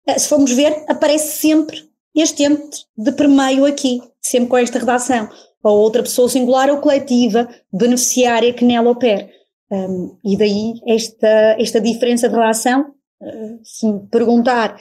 uh, 0.07 0.19
se 0.19 0.27
formos 0.27 0.51
ver, 0.51 0.83
aparece 0.87 1.37
sempre 1.37 1.89
este 2.15 2.43
ente 2.43 2.85
de 2.97 3.11
permeio 3.11 3.65
aqui, 3.65 4.01
sempre 4.21 4.49
com 4.49 4.57
esta 4.57 4.79
redação 4.79 5.29
ou 5.63 5.79
outra 5.79 6.03
pessoa 6.03 6.29
singular 6.29 6.69
ou 6.69 6.77
coletiva 6.77 7.49
beneficiária 7.73 8.53
que 8.53 8.63
nela 8.63 8.91
opera. 8.91 9.27
Um, 9.71 10.17
e 10.23 10.37
daí 10.37 10.73
esta, 10.85 11.55
esta 11.59 11.81
diferença 11.81 12.29
de 12.29 12.35
relação, 12.35 12.91
uh, 13.21 13.59
se 13.63 13.91
me 13.91 14.07
perguntar 14.07 14.77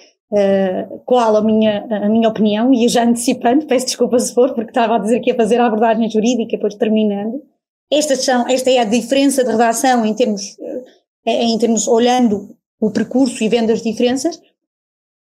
qual 1.04 1.36
a 1.36 1.42
minha, 1.42 1.86
a 1.90 2.08
minha 2.08 2.28
opinião, 2.28 2.72
e 2.72 2.88
já 2.88 3.04
antecipando, 3.04 3.66
peço 3.66 3.86
desculpa 3.86 4.18
se 4.18 4.34
for, 4.34 4.54
porque 4.54 4.70
estava 4.70 4.96
a 4.96 4.98
dizer 4.98 5.20
que 5.20 5.30
ia 5.30 5.36
fazer 5.36 5.60
a 5.60 5.66
abordagem 5.66 6.10
jurídica, 6.10 6.56
depois 6.56 6.74
terminando, 6.74 7.42
estas 7.90 8.24
são, 8.24 8.48
esta 8.48 8.70
é 8.70 8.78
a 8.78 8.84
diferença 8.84 9.44
de 9.44 9.50
redação 9.50 10.04
em 10.04 10.14
termos, 10.14 10.56
uh, 10.58 10.84
em 11.26 11.58
termos 11.58 11.86
olhando 11.86 12.56
o 12.80 12.90
percurso 12.90 13.42
e 13.42 13.48
vendo 13.48 13.70
as 13.70 13.82
diferenças, 13.82 14.40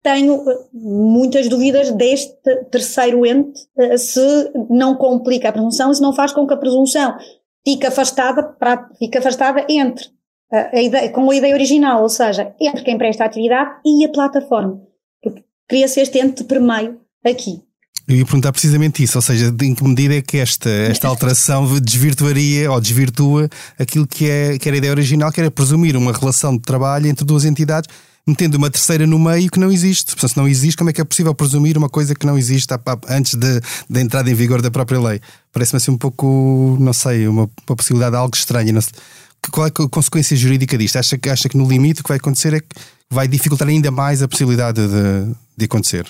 tenho 0.02 0.48
eh, 0.48 0.58
muitas 0.72 1.48
dúvidas 1.48 1.90
deste 1.90 2.36
terceiro 2.70 3.24
ente 3.24 3.58
eh, 3.76 3.96
se 3.96 4.52
não 4.68 4.96
complica 4.96 5.48
a 5.48 5.52
presunção 5.52 5.90
e 5.90 5.94
se 5.94 6.02
não 6.02 6.12
faz 6.12 6.30
com 6.30 6.46
que 6.46 6.52
a 6.52 6.58
presunção 6.58 7.16
fique 7.66 7.86
afastada, 7.86 8.42
para, 8.42 8.90
fique 8.98 9.16
afastada 9.16 9.64
entre 9.68 10.06
a, 10.72 10.80
ideia, 10.80 11.10
com 11.10 11.30
a 11.30 11.36
ideia 11.36 11.54
original, 11.54 12.02
ou 12.02 12.08
seja, 12.08 12.54
entre 12.60 12.82
quem 12.82 12.98
presta 12.98 13.24
a 13.24 13.26
atividade 13.26 13.70
e 13.84 14.04
a 14.04 14.08
plataforma. 14.08 14.80
Porque 15.22 15.42
cria-se 15.68 16.00
este 16.00 16.18
ente 16.18 16.42
de 16.42 16.44
permeio 16.44 17.00
aqui. 17.24 17.62
Eu 18.06 18.16
ia 18.16 18.24
perguntar 18.24 18.52
precisamente 18.52 19.02
isso, 19.02 19.16
ou 19.16 19.22
seja, 19.22 19.54
em 19.62 19.74
que 19.74 19.82
medida 19.82 20.14
é 20.14 20.20
que 20.20 20.36
esta, 20.36 20.68
esta 20.68 21.08
alteração 21.08 21.66
desvirtuaria 21.80 22.70
ou 22.70 22.78
desvirtua 22.78 23.48
aquilo 23.78 24.06
que, 24.06 24.28
é, 24.28 24.58
que 24.58 24.68
era 24.68 24.76
a 24.76 24.78
ideia 24.78 24.92
original, 24.92 25.32
que 25.32 25.40
era 25.40 25.50
presumir 25.50 25.96
uma 25.96 26.12
relação 26.12 26.54
de 26.54 26.62
trabalho 26.62 27.06
entre 27.06 27.24
duas 27.24 27.46
entidades 27.46 27.88
metendo 28.26 28.56
uma 28.56 28.70
terceira 28.70 29.06
no 29.06 29.18
meio 29.18 29.50
que 29.50 29.60
não 29.60 29.70
existe. 29.70 30.12
Portanto, 30.12 30.30
se 30.30 30.36
não 30.36 30.48
existe, 30.48 30.76
como 30.76 30.90
é 30.90 30.92
que 30.92 31.00
é 31.00 31.04
possível 31.04 31.34
presumir 31.34 31.76
uma 31.76 31.88
coisa 31.88 32.14
que 32.14 32.26
não 32.26 32.38
existe 32.38 32.72
antes 33.08 33.34
da 33.34 34.00
entrada 34.00 34.30
em 34.30 34.34
vigor 34.34 34.62
da 34.62 34.70
própria 34.70 34.98
lei? 34.98 35.20
Parece-me 35.52 35.76
assim 35.76 35.90
um 35.90 35.98
pouco, 35.98 36.76
não 36.80 36.92
sei, 36.92 37.28
uma, 37.28 37.50
uma 37.68 37.76
possibilidade 37.76 38.16
algo 38.16 38.34
estranha. 38.34 38.72
Não 38.72 38.80
sei. 38.80 38.92
Qual 39.50 39.66
é 39.66 39.70
a 39.70 39.88
consequência 39.88 40.36
jurídica 40.36 40.76
disto? 40.76 40.96
Acha 40.96 41.18
que, 41.18 41.28
acha 41.28 41.48
que 41.48 41.56
no 41.56 41.68
limite 41.68 42.00
o 42.00 42.04
que 42.04 42.08
vai 42.08 42.18
acontecer 42.18 42.54
é 42.54 42.60
que 42.60 42.68
vai 43.10 43.28
dificultar 43.28 43.68
ainda 43.68 43.90
mais 43.90 44.22
a 44.22 44.28
possibilidade 44.28 44.80
de, 44.86 45.34
de 45.56 45.64
acontecer? 45.64 46.06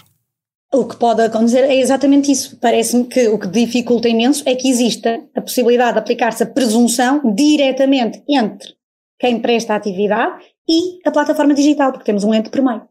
O 0.72 0.86
que 0.86 0.96
pode 0.96 1.22
acontecer 1.22 1.60
é 1.60 1.76
exatamente 1.76 2.32
isso. 2.32 2.56
Parece-me 2.56 3.04
que 3.04 3.28
o 3.28 3.38
que 3.38 3.46
dificulta 3.46 4.08
imenso 4.08 4.42
é 4.44 4.56
que 4.56 4.68
exista 4.68 5.22
a 5.34 5.40
possibilidade 5.40 5.92
de 5.92 5.98
aplicar-se 6.00 6.42
a 6.42 6.46
presunção 6.46 7.34
diretamente 7.34 8.22
entre 8.28 8.74
quem 9.20 9.40
presta 9.40 9.74
a 9.74 9.76
atividade 9.76 10.44
e 10.68 10.98
a 11.06 11.12
plataforma 11.12 11.54
digital, 11.54 11.92
porque 11.92 12.04
temos 12.04 12.24
um 12.24 12.34
ente 12.34 12.50
por 12.50 12.60
meio. 12.60 12.82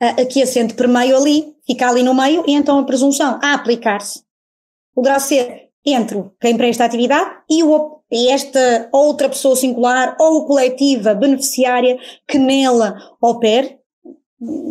Aqui 0.00 0.40
esse 0.40 0.58
ente 0.58 0.74
por 0.74 0.88
meio 0.88 1.16
ali, 1.16 1.54
fica 1.66 1.88
ali 1.88 2.02
no 2.02 2.14
meio, 2.14 2.44
e 2.46 2.54
então 2.54 2.78
a 2.78 2.84
presunção 2.84 3.38
a 3.42 3.52
aplicar-se 3.54 4.22
poderá 4.94 5.18
ser 5.18 5.68
entre 5.84 6.24
quem 6.40 6.56
presta 6.56 6.84
a 6.84 6.86
atividade 6.86 7.30
e, 7.50 7.62
o, 7.62 7.97
e 8.10 8.30
esta 8.30 8.88
outra 8.92 9.28
pessoa 9.28 9.56
singular 9.56 10.16
ou 10.18 10.46
coletiva 10.46 11.14
beneficiária 11.14 11.98
que 12.26 12.38
nela 12.38 12.96
opere. 13.20 13.78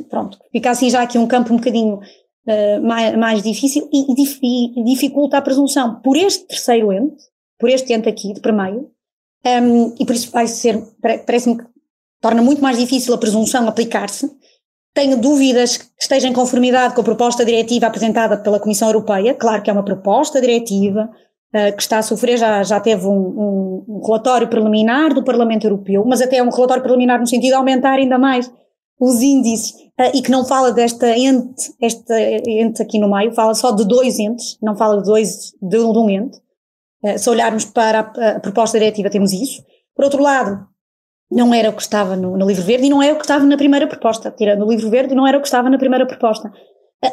Pronto, 0.09 0.37
fica 0.51 0.71
assim 0.71 0.89
já 0.89 1.01
aqui 1.01 1.17
um 1.17 1.27
campo 1.27 1.53
um 1.53 1.57
bocadinho 1.57 1.95
uh, 1.97 2.81
mais, 2.81 3.17
mais 3.17 3.43
difícil 3.43 3.89
e, 3.91 4.05
e, 4.11 4.83
dificulta 4.83 5.37
a 5.37 5.41
presunção 5.41 5.99
por 6.01 6.15
este 6.15 6.47
terceiro 6.47 6.91
ente, 6.91 7.23
por 7.59 7.69
este 7.69 7.93
ente 7.93 8.07
aqui 8.07 8.33
de 8.33 8.51
meio, 8.51 8.89
um, 9.45 9.95
e 9.99 10.05
por 10.05 10.15
isso 10.15 10.31
vai 10.31 10.47
ser, 10.47 10.81
parece-me 11.01 11.57
que 11.57 11.65
torna 12.21 12.41
muito 12.41 12.61
mais 12.61 12.77
difícil 12.77 13.13
a 13.13 13.17
presunção 13.17 13.67
aplicar-se. 13.67 14.29
Tenho 14.93 15.17
dúvidas 15.17 15.77
que 15.77 15.85
esteja 15.99 16.27
em 16.27 16.33
conformidade 16.33 16.95
com 16.95 17.01
a 17.01 17.03
proposta 17.03 17.45
diretiva 17.45 17.85
apresentada 17.85 18.37
pela 18.37 18.59
Comissão 18.59 18.87
Europeia. 18.87 19.35
Claro 19.35 19.61
que 19.61 19.69
é 19.69 19.73
uma 19.73 19.85
proposta 19.85 20.41
diretiva 20.41 21.07
que 21.75 21.81
está 21.81 21.99
a 21.99 22.03
sofrer, 22.03 22.37
já, 22.37 22.61
já 22.61 22.79
teve 22.79 23.05
um, 23.05 23.09
um, 23.09 23.85
um, 23.87 24.01
relatório 24.05 24.47
preliminar 24.47 25.13
do 25.13 25.23
Parlamento 25.23 25.65
Europeu, 25.65 26.03
mas 26.05 26.21
até 26.21 26.43
um 26.43 26.49
relatório 26.49 26.83
preliminar 26.83 27.19
no 27.19 27.25
sentido 27.25 27.51
de 27.51 27.55
aumentar 27.55 27.93
ainda 27.93 28.19
mais 28.19 28.51
os 28.99 29.21
índices 29.21 29.71
uh, 29.71 30.11
e 30.13 30.21
que 30.21 30.31
não 30.31 30.45
fala 30.45 30.71
desta 30.71 31.17
ente, 31.17 31.73
esta 31.81 32.19
ente 32.19 32.81
aqui 32.81 32.99
no 32.99 33.09
meio, 33.09 33.31
fala 33.31 33.53
só 33.53 33.71
de 33.71 33.85
dois 33.85 34.19
entes, 34.19 34.57
não 34.61 34.75
fala 34.75 34.97
de 34.97 35.03
dois, 35.03 35.53
de, 35.61 35.77
um 35.77 36.09
ente. 36.09 36.37
Uh, 37.03 37.17
se 37.17 37.29
olharmos 37.29 37.65
para 37.65 37.99
a, 37.99 38.39
proposta 38.39 38.79
diretiva 38.79 39.09
temos 39.09 39.31
isso. 39.31 39.63
Por 39.95 40.05
outro 40.05 40.21
lado, 40.21 40.67
não 41.31 41.53
era 41.53 41.69
o 41.69 41.73
que 41.73 41.81
estava 41.81 42.15
no, 42.15 42.37
no, 42.37 42.47
livro 42.47 42.63
verde 42.63 42.87
e 42.87 42.89
não 42.89 43.01
é 43.01 43.11
o 43.11 43.15
que 43.15 43.23
estava 43.23 43.45
na 43.45 43.57
primeira 43.57 43.87
proposta. 43.87 44.31
Tirando 44.31 44.65
o 44.65 44.69
livro 44.69 44.89
verde, 44.89 45.13
não 45.13 45.27
era 45.27 45.37
o 45.37 45.41
que 45.41 45.47
estava 45.47 45.69
na 45.69 45.77
primeira 45.77 46.05
proposta. 46.05 46.51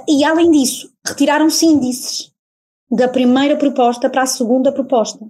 E 0.08 0.24
além 0.24 0.50
disso, 0.50 0.88
retiraram-se 1.06 1.66
índices 1.66 2.33
da 2.90 3.08
primeira 3.08 3.56
proposta 3.56 4.08
para 4.08 4.22
a 4.22 4.26
segunda 4.26 4.72
proposta. 4.72 5.24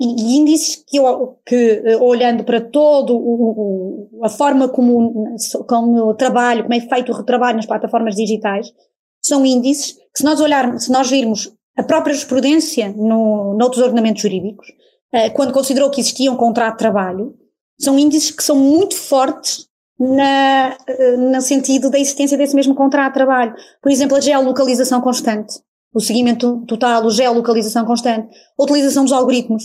E, 0.00 0.36
índices 0.36 0.84
que, 0.86 0.98
eu, 0.98 1.38
que 1.44 1.82
ah, 1.86 1.98
olhando 2.02 2.44
para 2.44 2.60
todo 2.60 3.16
o, 3.16 4.18
o, 4.18 4.24
a 4.24 4.28
forma 4.28 4.68
como, 4.68 5.36
como 5.66 6.10
o 6.10 6.14
trabalho, 6.14 6.62
como 6.62 6.74
é 6.74 6.80
feito 6.80 7.10
o 7.10 7.14
retrabalho 7.14 7.56
nas 7.56 7.66
plataformas 7.66 8.14
digitais, 8.14 8.72
são 9.20 9.44
índices 9.44 9.92
que 9.92 10.18
se 10.18 10.24
nós 10.24 10.40
olharmos, 10.40 10.84
se 10.84 10.92
nós 10.92 11.10
virmos 11.10 11.52
a 11.76 11.82
própria 11.82 12.14
jurisprudência 12.14 12.92
no, 12.96 13.54
noutros 13.58 13.82
ordenamentos 13.82 14.22
jurídicos, 14.22 14.66
ah, 15.12 15.30
quando 15.30 15.52
considerou 15.52 15.90
que 15.90 16.00
existia 16.00 16.30
um 16.30 16.36
contrato 16.36 16.74
de 16.74 16.78
trabalho, 16.78 17.34
são 17.80 17.98
índices 17.98 18.30
que 18.30 18.44
são 18.44 18.56
muito 18.56 18.96
fortes 18.96 19.66
na, 19.98 20.76
eh, 20.86 21.16
no 21.16 21.40
sentido 21.40 21.90
da 21.90 21.98
existência 21.98 22.36
desse 22.36 22.54
mesmo 22.54 22.74
contrato 22.74 23.12
de 23.12 23.14
trabalho. 23.14 23.54
Por 23.82 23.90
exemplo, 23.90 24.16
a 24.16 24.20
geolocalização 24.20 25.00
constante, 25.00 25.54
o 25.94 26.00
seguimento 26.00 26.64
total, 26.66 27.06
a 27.06 27.10
geolocalização 27.10 27.86
constante, 27.86 28.28
a 28.58 28.62
utilização 28.62 29.04
dos 29.04 29.12
algoritmos, 29.12 29.64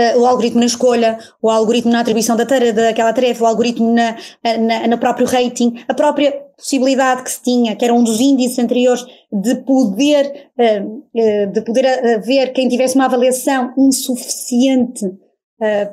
uh, 0.00 0.18
o 0.18 0.26
algoritmo 0.26 0.60
na 0.60 0.66
escolha, 0.66 1.18
o 1.42 1.50
algoritmo 1.50 1.92
na 1.92 2.00
atribuição 2.00 2.34
da 2.34 2.46
tarefa, 2.46 2.72
daquela 2.72 3.12
tarefa, 3.12 3.44
o 3.44 3.46
algoritmo 3.46 3.92
na, 3.92 4.16
eh, 4.42 4.56
na, 4.56 4.86
no 4.86 4.98
próprio 4.98 5.26
rating, 5.26 5.74
a 5.86 5.92
própria 5.92 6.32
possibilidade 6.56 7.22
que 7.22 7.30
se 7.30 7.42
tinha, 7.42 7.76
que 7.76 7.84
era 7.84 7.92
um 7.92 8.02
dos 8.02 8.18
índices 8.18 8.58
anteriores, 8.58 9.04
de 9.30 9.56
poder, 9.56 10.50
uh, 10.58 11.52
de 11.52 11.60
poder 11.60 12.22
ver 12.22 12.52
quem 12.54 12.68
tivesse 12.68 12.94
uma 12.94 13.04
avaliação 13.04 13.74
insuficiente 13.76 15.04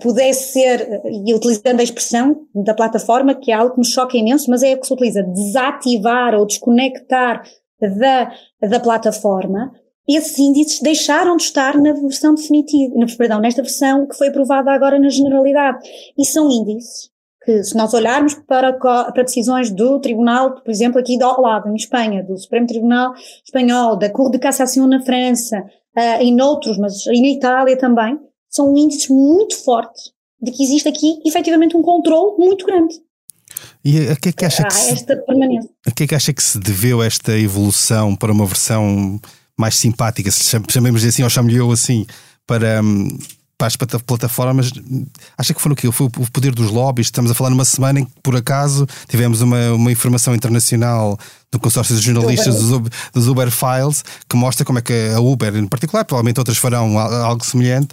pudesse 0.01 0.51
ser, 0.51 1.01
e 1.05 1.33
utilizando 1.33 1.79
a 1.79 1.83
expressão 1.83 2.35
da 2.53 2.73
plataforma, 2.73 3.33
que 3.33 3.49
é 3.49 3.55
algo 3.55 3.73
que 3.73 3.79
me 3.79 3.85
choca 3.85 4.17
imenso, 4.17 4.49
mas 4.49 4.61
é 4.61 4.73
o 4.73 4.77
que 4.77 4.85
se 4.85 4.93
utiliza, 4.93 5.23
desativar 5.23 6.35
ou 6.35 6.45
desconectar 6.45 7.41
da, 7.89 8.31
da 8.61 8.79
plataforma, 8.79 9.71
esses 10.07 10.37
índices 10.37 10.81
deixaram 10.81 11.37
de 11.37 11.43
estar 11.43 11.77
na 11.77 11.93
versão 11.93 12.35
definitiva, 12.35 12.93
perdão, 13.17 13.39
nesta 13.39 13.61
versão 13.61 14.05
que 14.05 14.17
foi 14.17 14.27
aprovada 14.27 14.71
agora 14.71 14.99
na 14.99 15.09
generalidade. 15.09 15.79
E 16.17 16.25
são 16.25 16.51
índices 16.51 17.09
que, 17.43 17.63
se 17.63 17.75
nós 17.75 17.93
olharmos 17.93 18.33
para, 18.33 18.73
para 18.73 19.23
decisões 19.23 19.71
do 19.71 19.99
Tribunal, 19.99 20.55
por 20.61 20.69
exemplo, 20.69 20.99
aqui 20.99 21.17
do 21.17 21.41
lado, 21.41 21.69
em 21.69 21.75
Espanha, 21.75 22.23
do 22.23 22.37
Supremo 22.37 22.67
Tribunal 22.67 23.13
Espanhol, 23.45 23.97
da 23.97 24.09
Cour 24.09 24.29
de 24.29 24.39
Cassação 24.39 24.87
na 24.87 25.01
França, 25.01 25.59
uh, 25.97 26.21
em 26.21 26.41
outros, 26.41 26.77
mas 26.77 27.05
na 27.05 27.27
Itália 27.27 27.77
também, 27.77 28.19
são 28.49 28.75
índices 28.75 29.09
muito 29.09 29.57
fortes 29.63 30.11
de 30.41 30.51
que 30.51 30.63
existe 30.63 30.89
aqui 30.89 31.21
efetivamente 31.25 31.77
um 31.77 31.81
controle 31.81 32.37
muito 32.37 32.65
grande. 32.65 32.95
E 33.83 34.07
a 34.09 34.15
que 34.15 34.29
é 34.29 34.31
que 34.31 34.45
acha 34.45 34.63
que, 34.63 34.73
se, 34.73 34.93
esta 34.93 35.15
permanência. 35.17 35.69
a 35.85 35.91
que 35.91 36.03
é 36.03 36.07
que 36.07 36.15
acha 36.15 36.33
que 36.33 36.43
se 36.43 36.59
deveu 36.59 37.03
esta 37.03 37.37
evolução 37.37 38.15
para 38.15 38.31
uma 38.31 38.45
versão 38.45 39.19
mais 39.57 39.75
simpática, 39.75 40.31
se 40.31 40.43
chamemos 40.69 41.03
assim 41.03 41.23
ou 41.23 41.29
chamo-lhe 41.29 41.57
eu 41.57 41.71
assim, 41.71 42.05
para, 42.47 42.81
hum, 42.81 43.07
para 43.57 43.67
as 43.67 43.75
plataformas, 43.75 44.71
acha 45.37 45.53
que 45.53 45.61
foi 45.61 45.71
o 45.71 45.75
quê? 45.75 45.91
Foi 45.91 46.07
o 46.07 46.31
poder 46.31 46.53
dos 46.53 46.71
lobbies? 46.71 47.07
Estamos 47.07 47.31
a 47.31 47.33
falar 47.33 47.49
numa 47.49 47.65
semana 47.65 47.99
em 47.99 48.05
que, 48.05 48.11
por 48.21 48.35
acaso, 48.35 48.87
tivemos 49.07 49.41
uma, 49.41 49.73
uma 49.73 49.91
informação 49.91 50.33
internacional 50.35 51.17
do 51.51 51.59
consórcio 51.59 51.95
de 51.95 52.01
jornalistas 52.01 52.55
dos 52.55 52.71
Uber, 52.71 52.91
dos 53.13 53.27
Uber 53.27 53.51
Files 53.51 54.03
que 54.27 54.35
mostra 54.35 54.65
como 54.65 54.79
é 54.79 54.81
que 54.81 55.11
a 55.15 55.19
Uber, 55.19 55.55
em 55.55 55.67
particular, 55.67 56.03
provavelmente 56.03 56.39
outras 56.39 56.57
farão 56.57 56.97
algo 56.97 57.45
semelhante, 57.45 57.89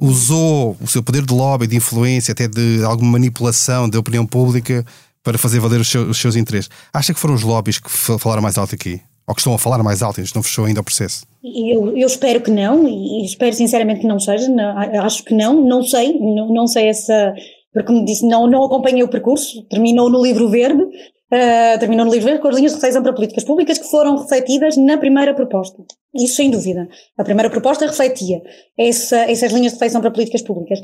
usou 0.00 0.76
o 0.80 0.86
seu 0.86 1.02
poder 1.02 1.24
de 1.24 1.34
lobby, 1.34 1.66
de 1.66 1.76
influência, 1.76 2.32
até 2.32 2.48
de 2.48 2.82
alguma 2.84 3.12
manipulação 3.12 3.88
da 3.88 3.98
opinião 3.98 4.26
pública 4.26 4.84
para 5.22 5.36
fazer 5.36 5.60
valer 5.60 5.80
os 5.80 5.88
seus, 5.88 6.08
os 6.08 6.18
seus 6.18 6.36
interesses. 6.36 6.70
Acha 6.92 7.12
que 7.12 7.20
foram 7.20 7.34
os 7.34 7.42
lobbies 7.42 7.78
que 7.78 7.90
falaram 7.90 8.42
mais 8.42 8.56
alto 8.56 8.74
aqui? 8.74 9.00
Ou 9.28 9.34
que 9.34 9.40
estão 9.40 9.54
a 9.54 9.58
falar 9.58 9.80
mais 9.82 10.02
alto, 10.02 10.20
isto 10.20 10.34
não 10.34 10.42
fechou 10.42 10.64
ainda 10.64 10.80
o 10.80 10.84
processo? 10.84 11.24
Eu, 11.44 11.96
eu 11.96 12.06
espero 12.06 12.40
que 12.40 12.50
não, 12.50 12.88
e 12.88 13.24
espero 13.24 13.54
sinceramente 13.54 14.00
que 14.00 14.06
não 14.06 14.18
seja, 14.18 14.48
não, 14.48 14.76
acho 15.04 15.22
que 15.24 15.34
não, 15.34 15.62
não 15.62 15.82
sei, 15.84 16.18
não, 16.18 16.52
não 16.52 16.66
sei 16.66 16.88
essa, 16.88 17.32
porque 17.72 17.86
como 17.86 18.04
disse, 18.04 18.26
não, 18.26 18.48
não 18.48 18.64
acompanhei 18.64 19.02
o 19.04 19.08
percurso, 19.08 19.62
terminou 19.68 20.10
no 20.10 20.20
livro 20.20 20.48
verde, 20.48 20.82
uh, 20.82 21.78
terminou 21.78 22.06
no 22.06 22.12
livro 22.12 22.26
verde 22.26 22.42
com 22.42 22.48
as 22.48 22.56
linhas 22.56 22.72
de 22.72 22.76
reflexão 22.76 23.02
para 23.02 23.12
políticas 23.12 23.44
públicas 23.44 23.78
que 23.78 23.88
foram 23.88 24.16
refletidas 24.16 24.76
na 24.76 24.98
primeira 24.98 25.32
proposta. 25.32 25.80
Isso 26.14 26.36
sem 26.36 26.50
dúvida. 26.50 26.88
A 27.16 27.24
primeira 27.24 27.50
proposta 27.50 27.86
refletia 27.86 28.42
essa, 28.76 29.18
essas 29.30 29.52
linhas 29.52 29.72
de 29.72 29.76
reflexão 29.76 30.00
para 30.00 30.10
políticas 30.10 30.42
públicas. 30.42 30.80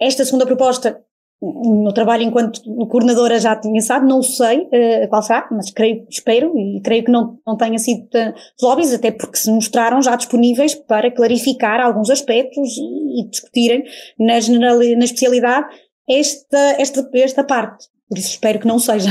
Esta 0.00 0.24
segunda 0.24 0.46
proposta 0.46 1.02
no 1.40 1.92
trabalho 1.92 2.24
enquanto 2.24 2.60
coordenadora 2.88 3.38
já 3.38 3.54
tinha 3.54 3.78
estado, 3.78 4.06
não 4.06 4.22
sei 4.22 4.62
uh, 4.62 5.08
qual 5.08 5.22
será, 5.22 5.48
mas 5.52 5.70
creio, 5.70 6.04
espero 6.10 6.52
e 6.58 6.80
creio 6.82 7.04
que 7.04 7.12
não, 7.12 7.38
não 7.46 7.56
tenha 7.56 7.78
sido 7.78 8.06
uh, 8.06 8.34
lobbies, 8.60 8.92
até 8.92 9.12
porque 9.12 9.38
se 9.38 9.50
mostraram 9.50 10.02
já 10.02 10.16
disponíveis 10.16 10.74
para 10.74 11.12
clarificar 11.12 11.80
alguns 11.80 12.10
aspectos 12.10 12.76
e, 12.76 13.20
e 13.20 13.28
discutirem 13.30 13.84
na, 14.18 14.40
general, 14.40 14.78
na 14.78 15.04
especialidade 15.04 15.68
esta, 16.08 16.58
esta, 16.78 17.08
esta 17.14 17.44
parte. 17.44 17.86
Por 18.08 18.18
isso 18.18 18.30
espero 18.30 18.58
que 18.58 18.66
não 18.66 18.78
seja. 18.78 19.10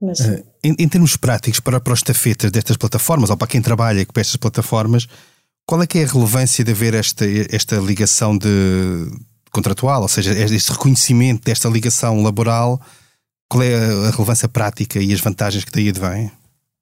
Mas... 0.00 0.20
Uh, 0.20 0.44
em, 0.62 0.74
em, 0.78 0.88
termos 0.88 1.16
práticos, 1.16 1.60
para, 1.60 1.80
para 1.80 1.92
os 1.92 2.00
estafetas 2.00 2.50
destas 2.50 2.76
plataformas, 2.76 3.30
ou 3.30 3.36
para 3.36 3.48
quem 3.48 3.62
trabalha 3.62 4.04
com 4.04 4.20
estas 4.20 4.36
plataformas, 4.36 5.06
qual 5.66 5.82
é 5.82 5.86
que 5.86 5.98
é 5.98 6.04
a 6.04 6.06
relevância 6.06 6.64
de 6.64 6.70
haver 6.70 6.94
esta, 6.94 7.24
esta 7.50 7.76
ligação 7.76 8.36
de 8.36 9.10
contratual, 9.52 10.02
ou 10.02 10.08
seja, 10.08 10.32
este 10.32 10.72
reconhecimento 10.72 11.44
desta 11.44 11.68
ligação 11.68 12.22
laboral, 12.22 12.80
qual 13.48 13.62
é 13.62 13.74
a 13.74 14.10
relevância 14.10 14.48
prática 14.48 14.98
e 14.98 15.12
as 15.12 15.20
vantagens 15.20 15.64
que 15.64 15.70
daí 15.70 15.88
advêm? 15.88 16.30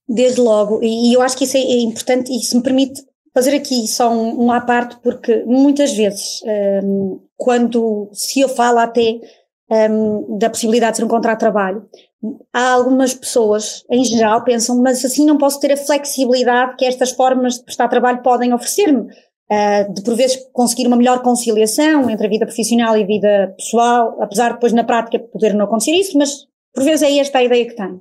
Desde 0.08 0.40
logo, 0.40 0.80
e 0.82 1.12
eu 1.12 1.20
acho 1.20 1.36
que 1.36 1.44
isso 1.44 1.56
é 1.56 1.80
importante 1.80 2.32
e 2.32 2.42
se 2.42 2.56
me 2.56 2.62
permite 2.62 3.02
fazer 3.34 3.54
aqui 3.54 3.86
só 3.86 4.12
um, 4.12 4.46
um 4.46 4.50
à 4.50 4.60
parte, 4.60 4.96
porque 5.02 5.44
muitas 5.46 5.92
vezes, 5.92 6.40
um, 6.82 7.20
quando 7.36 8.10
se 8.12 8.40
eu 8.40 8.48
falo 8.48 8.78
até 8.78 9.20
um, 9.70 10.38
da 10.38 10.50
possibilidade 10.50 10.92
de 10.92 10.96
ser 10.98 11.04
um 11.04 11.08
contrato 11.08 11.38
de 11.38 11.40
trabalho, 11.40 11.86
há 12.52 12.72
algumas 12.72 13.14
pessoas, 13.14 13.84
em 13.90 14.04
geral, 14.04 14.44
pensam, 14.44 14.80
mas 14.80 15.04
assim 15.04 15.24
não 15.24 15.38
posso 15.38 15.60
ter 15.60 15.72
a 15.72 15.76
flexibilidade 15.76 16.76
que 16.76 16.84
estas 16.84 17.12
formas 17.12 17.54
de 17.54 17.64
prestar 17.64 17.88
trabalho 17.88 18.22
podem 18.22 18.52
oferecer-me. 18.52 19.06
Uh, 19.50 19.92
de 19.92 20.02
por 20.02 20.14
vezes 20.14 20.38
conseguir 20.50 20.86
uma 20.86 20.96
melhor 20.96 21.20
conciliação 21.20 22.08
entre 22.08 22.26
a 22.26 22.30
vida 22.30 22.46
profissional 22.46 22.96
e 22.96 23.02
a 23.02 23.06
vida 23.06 23.54
pessoal, 23.58 24.16
apesar 24.18 24.48
de 24.48 24.54
depois 24.54 24.72
na 24.72 24.82
prática 24.82 25.18
poder 25.18 25.52
não 25.52 25.66
acontecer 25.66 25.90
isso, 25.90 26.16
mas 26.16 26.46
por 26.74 26.82
vezes 26.82 27.02
é 27.02 27.18
esta 27.18 27.38
a 27.38 27.44
ideia 27.44 27.66
que 27.66 27.76
tenho. 27.76 28.00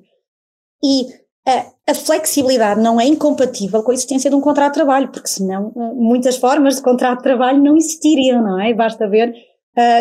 E 0.81 1.03
uh, 1.49 1.71
a 1.89 1.93
flexibilidade 1.93 2.79
não 2.79 3.01
é 3.01 3.05
incompatível 3.05 3.83
com 3.83 3.91
a 3.91 3.93
existência 3.93 4.29
de 4.29 4.35
um 4.35 4.39
contrato 4.39 4.73
de 4.73 4.79
trabalho, 4.79 5.11
porque 5.11 5.27
senão 5.27 5.73
uh, 5.75 5.95
muitas 5.95 6.37
formas 6.37 6.77
de 6.77 6.83
contrato 6.83 7.17
de 7.17 7.23
trabalho 7.23 7.61
não 7.61 7.75
existiriam, 7.75 8.41
não 8.41 8.57
é? 8.57 8.73
Basta 8.73 9.09
ver, 9.09 9.33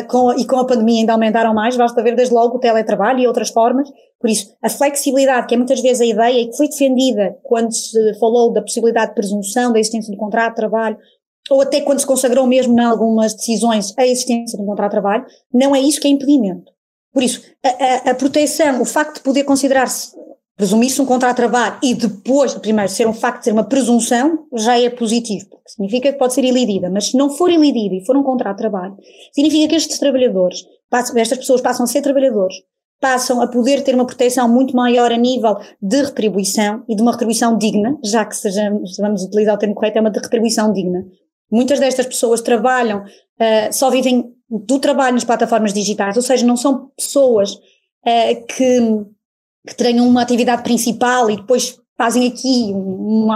com, 0.08 0.32
e 0.32 0.46
com 0.46 0.56
a 0.56 0.66
pandemia 0.66 1.00
ainda 1.00 1.12
aumentaram 1.12 1.54
mais, 1.54 1.76
basta 1.76 2.02
ver 2.02 2.16
desde 2.16 2.34
logo 2.34 2.56
o 2.56 2.60
teletrabalho 2.60 3.20
e 3.20 3.26
outras 3.26 3.50
formas. 3.50 3.88
Por 4.20 4.28
isso, 4.28 4.54
a 4.62 4.68
flexibilidade, 4.68 5.46
que 5.46 5.54
é 5.54 5.56
muitas 5.56 5.80
vezes 5.80 6.00
a 6.00 6.06
ideia 6.06 6.40
e 6.40 6.48
que 6.48 6.56
foi 6.56 6.68
defendida 6.68 7.36
quando 7.42 7.72
se 7.72 8.18
falou 8.18 8.52
da 8.52 8.60
possibilidade 8.60 9.10
de 9.10 9.14
presunção 9.14 9.72
da 9.72 9.78
existência 9.78 10.10
de 10.10 10.16
um 10.16 10.20
contrato 10.20 10.50
de 10.50 10.56
trabalho, 10.56 10.98
ou 11.48 11.62
até 11.62 11.80
quando 11.80 12.00
se 12.00 12.06
consagrou 12.06 12.46
mesmo 12.46 12.78
em 12.78 12.84
algumas 12.84 13.34
decisões 13.34 13.94
a 13.98 14.06
existência 14.06 14.58
de 14.58 14.62
um 14.62 14.66
contrato 14.66 14.90
de 14.90 15.00
trabalho, 15.00 15.24
não 15.52 15.74
é 15.74 15.80
isso 15.80 16.00
que 16.00 16.06
é 16.06 16.10
impedimento. 16.10 16.70
Por 17.12 17.22
isso, 17.22 17.42
a, 17.64 17.68
a, 17.68 18.10
a 18.10 18.14
proteção, 18.14 18.82
o 18.82 18.84
facto 18.84 19.16
de 19.16 19.22
poder 19.22 19.44
considerar-se, 19.44 20.14
presumir-se 20.60 21.00
um 21.00 21.06
contrato 21.06 21.36
de 21.36 21.36
trabalho 21.36 21.78
e 21.82 21.94
depois, 21.94 22.52
primeiro, 22.52 22.92
ser 22.92 23.08
um 23.08 23.14
facto 23.14 23.44
ser 23.44 23.52
uma 23.52 23.64
presunção, 23.64 24.40
já 24.52 24.78
é 24.78 24.90
positivo, 24.90 25.46
porque 25.48 25.70
significa 25.70 26.12
que 26.12 26.18
pode 26.18 26.34
ser 26.34 26.44
ilidida, 26.44 26.90
mas 26.90 27.06
se 27.06 27.16
não 27.16 27.30
for 27.30 27.50
ilidida 27.50 27.94
e 27.94 28.04
for 28.04 28.14
um 28.14 28.22
contrato 28.22 28.56
de 28.56 28.62
trabalho, 28.64 28.94
significa 29.32 29.68
que 29.68 29.76
estes 29.76 29.98
trabalhadores, 29.98 30.58
estas 31.16 31.38
pessoas 31.38 31.62
passam 31.62 31.84
a 31.84 31.86
ser 31.86 32.02
trabalhadores, 32.02 32.56
passam 33.00 33.40
a 33.40 33.46
poder 33.46 33.82
ter 33.82 33.94
uma 33.94 34.04
proteção 34.04 34.46
muito 34.50 34.76
maior 34.76 35.10
a 35.10 35.16
nível 35.16 35.56
de 35.80 36.02
retribuição 36.02 36.84
e 36.86 36.94
de 36.94 37.00
uma 37.00 37.12
retribuição 37.12 37.56
digna, 37.56 37.96
já 38.04 38.26
que 38.26 38.36
sejamos, 38.36 38.98
vamos 38.98 39.24
utilizar 39.24 39.54
o 39.54 39.58
termo 39.58 39.74
correto, 39.74 39.96
é 39.96 40.02
uma 40.02 40.10
de 40.10 40.20
retribuição 40.20 40.70
digna. 40.74 41.02
Muitas 41.50 41.80
destas 41.80 42.04
pessoas 42.04 42.42
trabalham, 42.42 42.98
uh, 43.00 43.72
só 43.72 43.88
vivem 43.88 44.30
do 44.46 44.78
trabalho 44.78 45.14
nas 45.14 45.24
plataformas 45.24 45.72
digitais, 45.72 46.18
ou 46.18 46.22
seja, 46.22 46.46
não 46.46 46.58
são 46.58 46.90
pessoas 46.94 47.54
uh, 47.54 48.46
que, 48.46 49.06
que 49.66 49.74
tenham 49.74 50.08
uma 50.08 50.22
atividade 50.22 50.62
principal 50.62 51.30
e 51.30 51.36
depois 51.36 51.78
fazem 51.96 52.26
aqui, 52.26 52.72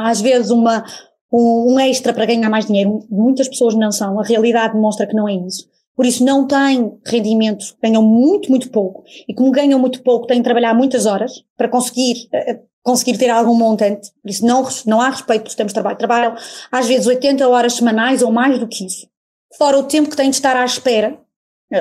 às 0.04 0.20
vezes, 0.20 0.50
uma, 0.50 0.84
um, 1.32 1.74
um 1.74 1.80
extra 1.80 2.12
para 2.12 2.26
ganhar 2.26 2.48
mais 2.48 2.66
dinheiro. 2.66 3.06
Muitas 3.10 3.48
pessoas 3.48 3.74
não 3.74 3.92
são, 3.92 4.18
a 4.18 4.24
realidade 4.24 4.74
demonstra 4.74 5.06
que 5.06 5.14
não 5.14 5.28
é 5.28 5.34
isso. 5.34 5.68
Por 5.96 6.06
isso 6.06 6.24
não 6.24 6.46
têm 6.46 6.92
rendimentos, 7.06 7.76
ganham 7.80 8.02
muito, 8.02 8.50
muito 8.50 8.70
pouco. 8.70 9.04
E 9.28 9.34
como 9.34 9.52
ganham 9.52 9.78
muito 9.78 10.02
pouco, 10.02 10.26
têm 10.26 10.38
de 10.38 10.44
trabalhar 10.44 10.74
muitas 10.74 11.06
horas 11.06 11.44
para 11.56 11.68
conseguir 11.68 12.28
uh, 12.34 12.74
conseguir 12.84 13.16
ter 13.16 13.30
algum 13.30 13.54
montante, 13.54 14.10
por 14.22 14.30
isso 14.30 14.44
não, 14.44 14.62
não 14.86 15.00
há 15.00 15.08
respeito 15.08 15.44
pelos 15.44 15.54
tempos 15.54 15.70
de 15.70 15.74
trabalho. 15.74 15.96
Trabalham 15.96 16.34
às 16.70 16.86
vezes 16.86 17.06
80 17.06 17.48
horas 17.48 17.72
semanais 17.72 18.22
ou 18.22 18.30
mais 18.30 18.58
do 18.58 18.68
que 18.68 18.84
isso. 18.84 19.08
Fora 19.56 19.78
o 19.78 19.84
tempo 19.84 20.10
que 20.10 20.16
têm 20.16 20.28
de 20.28 20.36
estar 20.36 20.54
à 20.54 20.64
espera, 20.64 21.18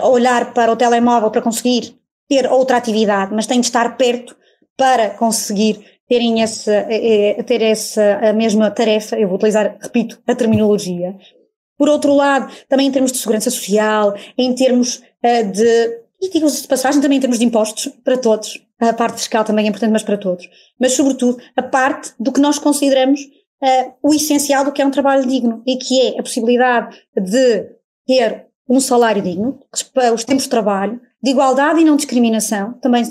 olhar 0.04 0.54
para 0.54 0.72
o 0.72 0.76
telemóvel 0.78 1.30
para 1.30 1.42
conseguir 1.42 2.00
ter 2.28 2.52
outra 2.52 2.78
atividade, 2.78 3.34
mas 3.34 3.48
têm 3.48 3.60
de 3.60 3.68
estar 3.68 3.98
perto 3.98 4.36
para 4.78 5.12
conseguir 5.12 5.86
terem 6.08 6.42
essa, 6.42 6.74
eh, 6.90 7.38
eh, 7.40 7.44
ter 7.44 7.62
essa 7.62 8.20
a 8.22 8.34
mesma 8.34 8.70
tarefa, 8.70 9.18
eu 9.18 9.28
vou 9.28 9.38
utilizar, 9.38 9.78
repito, 9.82 10.22
a 10.28 10.36
terminologia. 10.36 11.16
Por 11.78 11.90
outro 11.90 12.14
lado, 12.14 12.54
também 12.70 12.88
em 12.88 12.92
termos 12.92 13.12
de 13.12 13.18
segurança 13.18 13.50
social, 13.50 14.14
em 14.38 14.54
termos 14.54 14.98
uh, 14.98 15.52
de, 15.52 16.02
e 16.22 16.30
digo-se 16.30 16.62
de 16.62 16.68
passagem, 16.68 17.02
também 17.02 17.18
em 17.18 17.22
termos 17.22 17.40
de 17.40 17.46
impostos 17.46 17.88
para 18.04 18.18
todos, 18.18 18.62
a 18.80 18.94
parte 18.94 19.18
fiscal 19.18 19.44
também 19.44 19.66
é 19.66 19.70
importante, 19.70 19.92
mas 19.92 20.04
para 20.04 20.18
todos. 20.18 20.48
Mas, 20.80 20.94
sobretudo, 20.94 21.38
a 21.56 21.64
parte 21.64 22.14
do 22.20 22.32
que 22.32 22.40
nós 22.40 22.60
consideramos 22.60 23.22
uh, 23.22 23.94
o 24.04 24.14
essencial 24.14 24.64
do 24.64 24.72
que 24.72 24.82
é 24.82 24.86
um 24.86 24.92
trabalho 24.92 25.28
digno 25.28 25.64
e 25.66 25.78
que 25.78 26.00
é 26.02 26.20
a 26.20 26.24
possibilidade 26.24 26.96
de 27.16 27.70
ter 28.06 28.48
um 28.68 28.80
salário 28.80 29.22
digno, 29.22 29.60
os 30.14 30.24
tempos 30.24 30.44
de 30.44 30.50
trabalho, 30.50 31.00
de 31.22 31.32
igualdade 31.32 31.82
e 31.82 31.86
não 31.86 31.96
discriminação, 31.96 32.74
também 32.74 33.04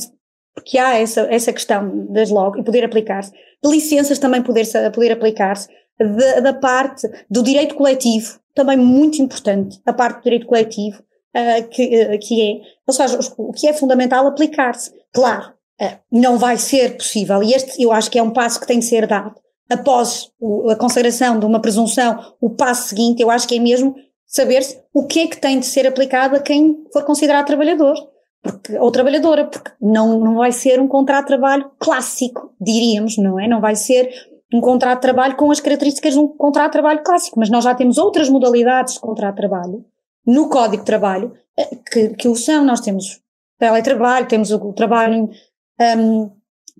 porque 0.55 0.79
há 0.79 0.99
essa, 0.99 1.23
essa 1.31 1.53
questão, 1.53 2.07
desde 2.11 2.35
logo, 2.35 2.59
e 2.59 2.62
poder 2.62 2.85
aplicar-se, 2.85 3.33
de 3.33 3.71
licenças 3.71 4.19
também 4.19 4.43
poder, 4.43 4.67
poder 4.93 5.12
aplicar-se, 5.12 5.69
da 6.43 6.53
parte 6.53 7.09
do 7.31 7.43
direito 7.43 7.75
coletivo, 7.75 8.38
também 8.55 8.77
muito 8.77 9.23
importante, 9.23 9.81
a 9.87 9.93
parte 9.93 10.19
do 10.19 10.23
direito 10.25 10.47
coletivo, 10.47 10.99
uh, 10.99 11.69
que, 11.69 12.03
uh, 12.03 12.19
que 12.19 12.43
é, 12.43 12.61
ou 12.87 12.93
seja, 12.93 13.19
o 13.38 13.53
que 13.53 13.69
é 13.69 13.73
fundamental 13.73 14.27
aplicar-se. 14.27 14.93
Claro, 15.12 15.53
uh, 15.81 15.99
não 16.11 16.38
vai 16.38 16.57
ser 16.57 16.97
possível, 16.97 17.43
e 17.43 17.55
este 17.55 17.83
eu 17.83 17.93
acho 17.93 18.11
que 18.11 18.19
é 18.19 18.23
um 18.23 18.31
passo 18.31 18.61
que 18.61 18.67
tem 18.67 18.79
de 18.79 18.85
ser 18.85 19.07
dado. 19.07 19.35
Após 19.71 20.31
o, 20.41 20.69
a 20.71 20.77
consagração 20.77 21.38
de 21.38 21.47
uma 21.47 21.61
presunção, 21.61 22.35
o 22.41 22.51
passo 22.51 22.88
seguinte, 22.88 23.23
eu 23.23 23.31
acho 23.31 23.47
que 23.47 23.57
é 23.57 23.61
mesmo 23.61 23.95
saber-se 24.33 24.83
o 24.95 25.07
que 25.07 25.21
é 25.21 25.27
que 25.27 25.37
tem 25.37 25.61
de 25.61 25.66
ser 25.66 25.87
aplicado 25.87 26.37
a 26.37 26.40
quem 26.40 26.85
for 26.90 27.05
considerado 27.05 27.47
trabalhador. 27.47 27.95
Porque, 28.42 28.77
ou 28.77 28.90
trabalhadora, 28.90 29.45
porque 29.45 29.71
não, 29.81 30.18
não 30.18 30.37
vai 30.37 30.51
ser 30.51 30.81
um 30.81 30.88
contrato 30.88 31.27
de 31.27 31.29
trabalho 31.29 31.71
clássico, 31.79 32.53
diríamos, 32.61 33.16
não 33.18 33.38
é? 33.38 33.47
Não 33.47 33.61
vai 33.61 33.77
ser 33.77 34.11
um 34.53 34.61
contrato 34.61 34.99
de 34.99 35.03
trabalho 35.03 35.37
com 35.37 35.51
as 35.51 35.61
características 35.61 36.14
de 36.14 36.18
um 36.18 36.27
contrato 36.27 36.71
de 36.71 36.73
trabalho 36.73 37.05
clássico, 37.05 37.38
mas 37.38 37.51
nós 37.51 37.62
já 37.62 37.75
temos 37.75 37.99
outras 37.99 38.29
modalidades 38.29 38.95
de 38.95 39.01
contrato 39.01 39.35
de 39.35 39.40
trabalho 39.40 39.85
no 40.27 40.49
Código 40.49 40.83
de 40.83 40.87
Trabalho 40.87 41.33
eh, 41.57 41.77
que, 41.90 42.09
que 42.11 42.29
o 42.29 42.35
são. 42.35 42.64
Nós 42.64 42.81
temos 42.81 43.21
teletrabalho, 43.59 44.27
temos 44.27 44.51
o 44.51 44.73
trabalho, 44.73 45.31
um, 45.99 46.31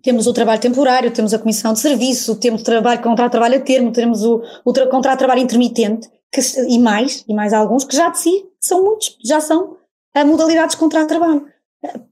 temos 0.03 0.27
o 0.27 0.33
trabalho 0.33 0.61
temporário, 0.61 1.13
temos 1.13 1.33
a 1.33 1.39
comissão 1.39 1.73
de 1.73 1.79
serviço, 1.79 2.35
temos 2.37 2.63
o 2.63 2.65
trabalho, 2.65 3.01
contrato 3.01 3.29
de 3.29 3.33
trabalho 3.33 3.57
a 3.57 3.61
termo, 3.61 3.93
temos 3.93 4.25
o, 4.25 4.43
o 4.65 4.73
contrato 4.73 5.13
de 5.13 5.19
trabalho 5.19 5.41
intermitente, 5.41 6.09
que, 6.33 6.41
e 6.69 6.79
mais, 6.79 7.25
e 7.29 7.35
mais 7.35 7.53
alguns, 7.53 7.85
que 7.85 7.95
já 7.95 8.09
de 8.09 8.19
si 8.19 8.45
são 8.59 8.83
muitos, 8.83 9.17
já 9.25 9.41
são 9.41 9.77
a 10.15 10.25
modalidades 10.25 10.75
de 10.75 10.81
contrato 10.81 11.03
de 11.03 11.09
trabalho. 11.09 11.47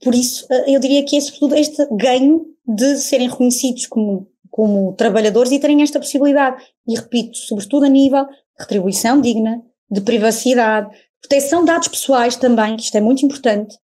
Por 0.02 0.14
isso, 0.14 0.46
eu 0.66 0.78
diria 0.78 1.04
que 1.04 1.16
este, 1.16 1.38
este 1.54 1.86
ganho 1.92 2.44
de 2.66 2.96
serem 2.98 3.28
reconhecidos 3.28 3.86
como, 3.86 4.28
como 4.50 4.92
trabalhadores 4.94 5.52
e 5.52 5.58
terem 5.58 5.82
esta 5.82 5.98
possibilidade, 5.98 6.62
e 6.86 6.94
repito, 6.94 7.38
sobretudo 7.38 7.86
a 7.86 7.88
nível 7.88 8.26
de 8.26 8.34
retribuição 8.58 9.20
digna, 9.20 9.62
de 9.90 10.00
privacidade, 10.00 10.94
proteção 11.20 11.60
de 11.60 11.66
dados 11.66 11.88
pessoais 11.88 12.36
também, 12.36 12.76
que 12.76 12.82
isto 12.82 12.96
é 12.96 13.00
muito 13.00 13.24
importante, 13.24 13.76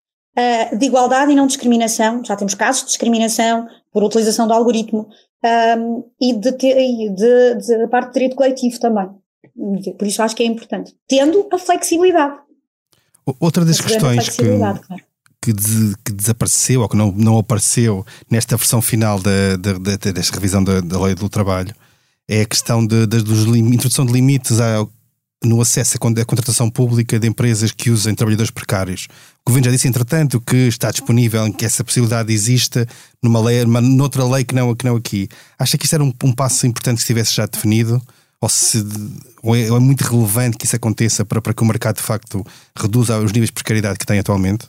de 0.79 0.87
igualdade 0.87 1.33
e 1.33 1.35
não 1.35 1.47
discriminação, 1.47 2.23
já 2.23 2.37
temos 2.37 2.55
casos 2.55 2.83
de 2.83 2.89
discriminação 2.89 3.67
por 3.91 4.05
utilização 4.05 4.47
do 4.47 4.53
algoritmo, 4.53 5.09
um, 5.79 6.05
e 6.21 6.35
de, 6.35 6.53
de, 6.53 7.11
de, 7.11 7.55
de 7.55 7.89
parte 7.89 8.09
de 8.09 8.13
direito 8.15 8.37
coletivo 8.37 8.79
também. 8.79 9.09
Por 9.99 10.07
isso 10.07 10.23
acho 10.23 10.37
que 10.37 10.43
é 10.43 10.47
importante. 10.47 10.95
Tendo 11.09 11.49
a 11.53 11.59
flexibilidade. 11.59 12.37
Outra 13.41 13.65
das 13.65 13.81
questões 13.81 14.29
que, 14.29 14.57
claro. 14.57 14.81
que, 15.43 15.53
de, 15.53 15.95
que, 16.05 16.13
desapareceu 16.13 16.83
ou 16.83 16.89
que 16.89 16.97
não, 16.97 17.11
não 17.11 17.39
apareceu 17.39 18.07
nesta 18.31 18.57
versão 18.57 18.81
final 18.81 19.19
da, 19.19 19.57
da, 19.57 19.73
da 19.73 20.13
desta 20.13 20.35
revisão 20.35 20.63
da, 20.63 20.81
da, 20.81 21.03
lei 21.03 21.15
do 21.15 21.29
trabalho 21.29 21.75
é 22.29 22.43
a 22.43 22.47
questão 22.47 22.87
dos 22.87 23.47
introdução 23.57 24.07
de 24.07 24.13
limites 24.13 24.61
ao, 24.61 24.89
no 25.43 25.61
acesso 25.61 25.97
à 25.97 26.25
contratação 26.25 26.71
pública 26.71 27.19
de 27.19 27.27
empresas 27.27 27.73
que 27.73 27.91
usem 27.91 28.15
trabalhadores 28.15 28.51
precários. 28.51 29.09
O 29.41 29.51
governo 29.51 29.67
já 29.67 29.71
disse, 29.73 29.89
entretanto, 29.89 30.41
que 30.41 30.69
está 30.69 30.91
disponível, 30.91 31.53
que 31.53 31.65
essa 31.65 31.85
possibilidade 31.85 32.33
exista 32.33 32.87
numa 33.23 33.41
lei, 33.41 33.65
noutra 33.65 34.25
lei 34.25 34.45
que 34.45 34.55
não, 34.55 34.75
que 34.75 34.85
não 34.85 34.97
aqui. 34.97 35.29
Acha 35.59 35.77
que 35.77 35.87
isso 35.87 35.95
era 35.95 36.05
um, 36.05 36.13
um 36.25 36.33
passo 36.33 36.67
importante 36.67 36.97
que 36.97 37.03
estivesse 37.03 37.35
já 37.35 37.47
definido? 37.47 38.01
Ou, 38.47 38.49
se, 38.49 38.79
ou 39.43 39.57
é, 39.57 39.69
ou 39.69 39.77
é, 39.77 39.81
muito 39.81 40.03
relevante 40.03 40.57
que 40.57 40.67
isso 40.67 40.77
aconteça 40.77 41.25
para, 41.25 41.43
para 41.43 41.53
que 41.53 41.65
o 41.65 41.67
mercado 41.67 41.97
de 41.97 42.03
facto 42.03 42.45
reduza 42.77 43.19
os 43.19 43.33
níveis 43.33 43.49
de 43.49 43.55
precariedade 43.55 43.99
que 43.99 44.07
tem 44.07 44.21
atualmente? 44.21 44.67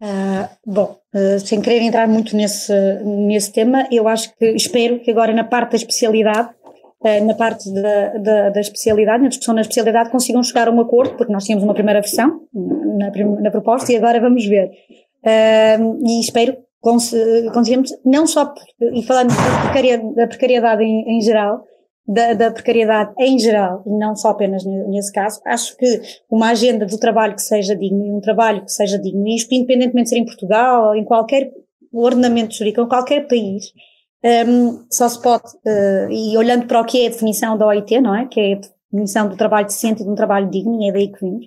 Uh, 0.00 0.48
bom, 0.66 0.96
uh, 1.14 1.38
sem 1.38 1.60
querer 1.60 1.82
entrar 1.82 2.08
muito 2.08 2.34
nesse, 2.34 2.72
nesse 3.04 3.52
tema, 3.52 3.86
eu 3.92 4.08
acho 4.08 4.34
que 4.38 4.46
espero 4.52 4.98
que 5.00 5.10
agora 5.10 5.34
na 5.34 5.44
parte 5.44 5.72
da 5.72 5.76
especialidade 5.76 6.48
eh, 7.04 7.20
na 7.20 7.34
parte 7.34 7.70
da, 7.74 8.16
da, 8.16 8.50
da, 8.50 8.60
especialidade, 8.60 9.24
na 9.24 9.28
discussão 9.28 9.54
na 9.54 9.60
especialidade, 9.60 10.10
consigam 10.10 10.42
chegar 10.42 10.68
a 10.68 10.70
um 10.70 10.80
acordo, 10.80 11.16
porque 11.16 11.32
nós 11.32 11.44
tínhamos 11.44 11.64
uma 11.64 11.74
primeira 11.74 12.00
versão 12.00 12.42
na, 12.54 13.10
na 13.42 13.50
proposta 13.50 13.92
e 13.92 13.96
agora 13.96 14.20
vamos 14.20 14.46
ver. 14.46 14.70
Uh, 15.22 15.98
e 16.06 16.20
espero 16.20 16.54
que 16.54 17.50
consigamos, 17.52 17.90
não 18.04 18.26
só, 18.26 18.54
e 18.80 19.02
falando 19.02 19.34
da 19.34 19.62
precariedade, 19.64 20.14
da 20.14 20.26
precariedade 20.28 20.82
em, 20.82 21.18
em 21.18 21.20
geral, 21.20 21.64
da, 22.06 22.34
da, 22.34 22.50
precariedade 22.50 23.12
em 23.18 23.38
geral, 23.38 23.82
e 23.86 23.90
não 23.90 24.16
só 24.16 24.30
apenas 24.30 24.64
nesse 24.64 25.12
caso, 25.12 25.40
acho 25.46 25.76
que 25.76 26.00
uma 26.30 26.50
agenda 26.50 26.84
do 26.84 26.98
trabalho 26.98 27.34
que 27.34 27.42
seja 27.42 27.76
digno 27.76 28.04
e 28.04 28.10
um 28.10 28.20
trabalho 28.20 28.64
que 28.64 28.72
seja 28.72 28.98
digno, 28.98 29.26
e 29.28 29.36
isto 29.36 29.54
independentemente 29.54 30.04
de 30.04 30.10
ser 30.10 30.18
em 30.18 30.24
Portugal 30.24 30.88
ou 30.88 30.96
em 30.96 31.04
qualquer 31.04 31.52
ordenamento 31.92 32.54
jurídico, 32.54 32.82
em 32.82 32.88
qualquer 32.88 33.28
país, 33.28 33.72
um, 34.46 34.84
só 34.90 35.08
se 35.08 35.20
pode, 35.20 35.44
uh, 35.44 36.10
e 36.10 36.36
olhando 36.36 36.66
para 36.66 36.80
o 36.80 36.84
que 36.84 37.02
é 37.02 37.06
a 37.06 37.10
definição 37.10 37.56
da 37.56 37.66
OIT, 37.66 38.00
não 38.00 38.14
é? 38.14 38.26
Que 38.26 38.40
é 38.40 38.54
a 38.54 38.60
definição 38.90 39.28
do 39.28 39.36
trabalho 39.36 39.66
decente 39.66 40.02
e 40.02 40.04
de 40.04 40.10
um 40.10 40.14
trabalho 40.14 40.48
digno, 40.48 40.80
e 40.80 40.88
é 40.88 40.92
daí 40.92 41.08
que 41.08 41.20
vimos, 41.20 41.46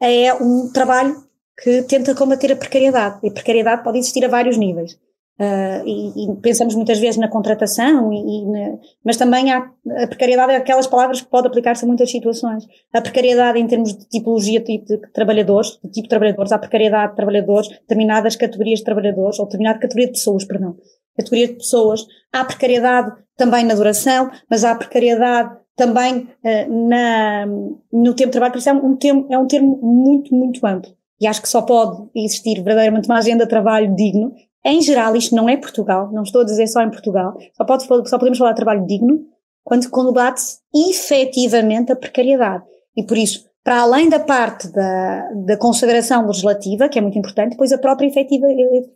é 0.00 0.34
um 0.34 0.70
trabalho 0.72 1.16
que 1.62 1.82
tenta 1.82 2.14
combater 2.14 2.52
a 2.52 2.56
precariedade. 2.56 3.20
E 3.22 3.28
a 3.28 3.32
precariedade 3.32 3.82
pode 3.82 3.98
existir 3.98 4.24
a 4.24 4.28
vários 4.28 4.56
níveis. 4.56 4.98
Uh, 5.36 5.82
e, 5.84 6.24
e, 6.24 6.36
pensamos 6.36 6.76
muitas 6.76 6.98
vezes 6.98 7.16
na 7.16 7.26
contratação, 7.26 8.12
e, 8.12 8.18
e 8.18 8.46
na, 8.46 8.78
mas 9.04 9.16
também 9.16 9.52
há, 9.52 9.68
a 10.02 10.06
precariedade 10.06 10.52
é 10.52 10.56
aquelas 10.56 10.86
palavras 10.86 11.20
que 11.20 11.28
pode 11.28 11.48
aplicar-se 11.48 11.84
a 11.84 11.88
muitas 11.88 12.10
situações. 12.10 12.64
A 12.92 13.00
precariedade 13.00 13.58
em 13.58 13.66
termos 13.66 13.96
de 13.96 14.08
tipologia 14.08 14.60
de, 14.60 14.78
de 14.78 14.98
trabalhadores, 15.12 15.78
de 15.82 15.90
tipo 15.90 16.04
de 16.04 16.08
trabalhadores, 16.08 16.52
há 16.52 16.58
precariedade 16.58 17.10
de 17.10 17.16
trabalhadores, 17.16 17.68
determinadas 17.68 18.36
categorias 18.36 18.78
de 18.78 18.84
trabalhadores, 18.84 19.38
ou 19.40 19.46
determinada 19.46 19.80
categoria 19.80 20.06
de 20.06 20.12
pessoas, 20.12 20.44
perdão 20.44 20.76
categoria 21.16 21.48
de 21.48 21.54
pessoas. 21.54 22.06
Há 22.32 22.44
precariedade 22.44 23.12
também 23.36 23.64
na 23.64 23.74
duração, 23.74 24.30
mas 24.50 24.64
há 24.64 24.74
precariedade 24.74 25.56
também 25.76 26.28
uh, 26.44 26.88
na, 26.88 27.46
no 27.46 28.14
tempo 28.14 28.30
de 28.30 28.32
trabalho, 28.32 28.52
por 28.52 28.58
isso 28.58 28.68
é 28.68 28.72
um, 28.72 28.96
termo, 28.96 29.26
é 29.30 29.38
um 29.38 29.46
termo 29.46 29.78
muito, 29.82 30.34
muito 30.34 30.64
amplo. 30.66 30.92
E 31.20 31.26
acho 31.26 31.42
que 31.42 31.48
só 31.48 31.62
pode 31.62 32.08
existir 32.14 32.62
verdadeiramente 32.62 33.08
uma 33.08 33.18
agenda 33.18 33.44
de 33.44 33.50
trabalho 33.50 33.94
digno. 33.94 34.32
Em 34.64 34.80
geral, 34.80 35.14
isto 35.14 35.34
não 35.34 35.48
é 35.48 35.56
Portugal, 35.56 36.10
não 36.12 36.22
estou 36.22 36.40
a 36.40 36.44
dizer 36.44 36.66
só 36.66 36.80
em 36.82 36.90
Portugal, 36.90 37.36
só, 37.54 37.64
pode, 37.64 37.84
só 37.84 38.18
podemos 38.18 38.38
falar 38.38 38.52
de 38.52 38.56
trabalho 38.56 38.86
digno 38.86 39.20
quando 39.62 39.88
combate-se 39.90 40.58
efetivamente 40.74 41.92
a 41.92 41.96
precariedade. 41.96 42.64
E 42.96 43.04
por 43.04 43.16
isso, 43.16 43.46
para 43.62 43.80
além 43.80 44.08
da 44.08 44.20
parte 44.20 44.68
da, 44.68 45.30
da 45.46 45.56
consideração 45.56 46.26
legislativa, 46.26 46.88
que 46.88 46.98
é 46.98 47.02
muito 47.02 47.18
importante, 47.18 47.52
depois 47.52 47.72
a 47.72 47.78
própria 47.78 48.06
efetiva, 48.06 48.46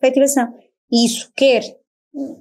efetivação. 0.01 0.53
E 0.91 1.07
isso 1.07 1.31
quer 1.35 1.63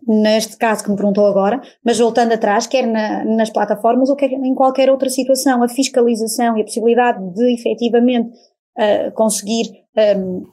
neste 0.07 0.57
caso 0.57 0.83
que 0.83 0.89
me 0.89 0.95
perguntou 0.95 1.25
agora, 1.25 1.61
mas 1.83 1.99
voltando 1.99 2.33
atrás, 2.33 2.67
quer 2.67 2.85
na, 2.87 3.23
nas 3.25 3.49
plataformas 3.49 4.09
ou 4.09 4.15
quer 4.15 4.31
em 4.31 4.55
qualquer 4.55 4.89
outra 4.89 5.09
situação, 5.09 5.61
a 5.61 5.69
fiscalização 5.69 6.57
e 6.57 6.61
a 6.61 6.63
possibilidade 6.63 7.23
de 7.33 7.53
efetivamente 7.53 8.29
uh, 8.77 9.11
conseguir 9.13 9.85
um, 10.17 10.45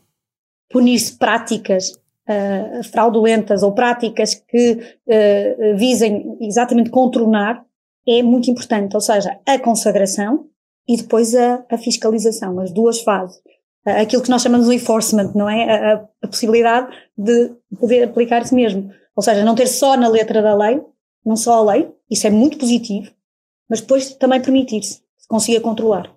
punir-se 0.71 1.17
práticas 1.17 1.93
uh, 2.29 2.85
fraudulentas 2.85 3.63
ou 3.63 3.73
práticas 3.73 4.35
que 4.35 4.73
uh, 4.73 5.77
visem 5.77 6.37
exatamente 6.41 6.91
contornar 6.91 7.65
é 8.07 8.23
muito 8.23 8.51
importante, 8.51 8.95
ou 8.95 9.01
seja, 9.01 9.39
a 9.47 9.59
consagração 9.59 10.47
e 10.87 10.97
depois 10.97 11.35
a, 11.35 11.65
a 11.71 11.79
fiscalização, 11.79 12.61
as 12.61 12.71
duas 12.71 13.01
fases 13.01 13.41
aquilo 13.85 14.23
que 14.23 14.31
nós 14.31 14.43
chamamos 14.43 14.69
de 14.69 14.75
enforcement, 14.75 15.33
não 15.35 15.49
é? 15.49 15.93
A, 15.93 16.09
a 16.23 16.29
possibilidade 16.29 16.95
de 17.17 17.55
poder 17.79 18.05
aplicar-se 18.05 18.55
mesmo. 18.55 18.91
Ou 19.15 19.23
seja, 19.23 19.45
não 19.45 19.55
ter 19.55 19.67
só 19.67 19.97
na 19.97 20.09
letra 20.09 20.43
da 20.43 20.57
lei, 20.57 20.81
não 21.25 21.37
só 21.37 21.55
a 21.59 21.73
lei, 21.73 21.93
isso 22.11 22.27
é 22.27 22.31
muito 22.31 22.59
positivo, 22.59 23.11
mas 23.69 23.81
depois 23.81 24.15
também 24.15 24.41
permitir-se, 24.41 25.03
se 25.17 25.29
consiga 25.29 25.61
controlar. 25.61 26.14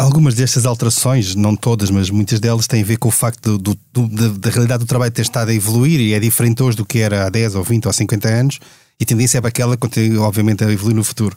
Algumas 0.00 0.34
destas 0.34 0.64
alterações, 0.64 1.34
não 1.34 1.54
todas, 1.54 1.90
mas 1.90 2.08
muitas 2.08 2.40
delas 2.40 2.66
têm 2.66 2.80
a 2.80 2.84
ver 2.86 2.96
com 2.96 3.10
o 3.10 3.12
facto 3.12 3.58
do, 3.58 3.76
do, 3.92 4.08
da, 4.08 4.28
da, 4.28 4.48
realidade 4.48 4.82
do 4.82 4.86
trabalho 4.86 5.12
ter 5.12 5.20
estado 5.20 5.50
a 5.50 5.54
evoluir 5.54 6.00
e 6.00 6.14
é 6.14 6.18
diferente 6.18 6.62
hoje 6.62 6.74
do 6.74 6.86
que 6.86 7.00
era 7.00 7.26
há 7.26 7.28
10 7.28 7.54
ou 7.54 7.62
20 7.62 7.84
ou 7.84 7.92
50 7.92 8.26
anos 8.26 8.58
e 8.98 9.04
a 9.04 9.06
tendência 9.06 9.36
é 9.36 9.40
para 9.42 9.48
aquela, 9.48 9.76
obviamente, 10.20 10.64
a 10.64 10.72
evoluir 10.72 10.96
no 10.96 11.04
futuro. 11.04 11.36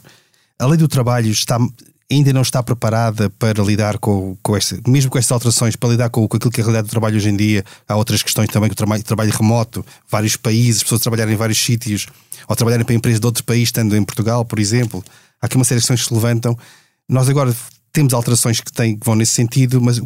A 0.58 0.64
lei 0.64 0.78
do 0.78 0.88
trabalho 0.88 1.30
está 1.30 1.58
ainda 2.10 2.32
não 2.32 2.40
está 2.40 2.62
preparada 2.62 3.28
para 3.28 3.62
lidar 3.62 3.98
com, 3.98 4.34
com 4.42 4.56
esta, 4.56 4.80
mesmo 4.88 5.10
com 5.10 5.18
estas 5.18 5.32
alterações, 5.32 5.76
para 5.76 5.90
lidar 5.90 6.08
com, 6.08 6.26
com 6.26 6.36
aquilo 6.38 6.50
que 6.50 6.62
é 6.62 6.62
a 6.62 6.64
realidade 6.64 6.88
do 6.88 6.90
trabalho 6.90 7.16
hoje 7.16 7.28
em 7.28 7.36
dia. 7.36 7.62
Há 7.86 7.96
outras 7.96 8.22
questões 8.22 8.48
também, 8.48 8.70
o 8.70 8.74
trabalho, 8.74 9.02
trabalho 9.02 9.30
remoto, 9.30 9.84
vários 10.10 10.38
países, 10.38 10.82
pessoas 10.82 11.02
trabalharem 11.02 11.34
em 11.34 11.36
vários 11.36 11.62
sítios, 11.62 12.06
ou 12.48 12.56
trabalharem 12.56 12.86
para 12.86 12.94
empresas 12.94 13.20
de 13.20 13.26
outro 13.26 13.44
país, 13.44 13.64
estando 13.64 13.94
em 13.94 14.02
Portugal, 14.02 14.42
por 14.42 14.58
exemplo. 14.58 15.04
Há 15.38 15.44
aqui 15.44 15.56
uma 15.56 15.66
série 15.66 15.80
de 15.80 15.82
questões 15.82 16.00
que 16.00 16.08
se 16.08 16.14
levantam. 16.14 16.56
Nós 17.06 17.28
agora 17.28 17.54
temos 17.94 18.12
alterações 18.12 18.60
que, 18.60 18.72
têm, 18.72 18.98
que 18.98 19.06
vão 19.06 19.14
nesse 19.14 19.32
sentido, 19.32 19.80
mas 19.80 20.00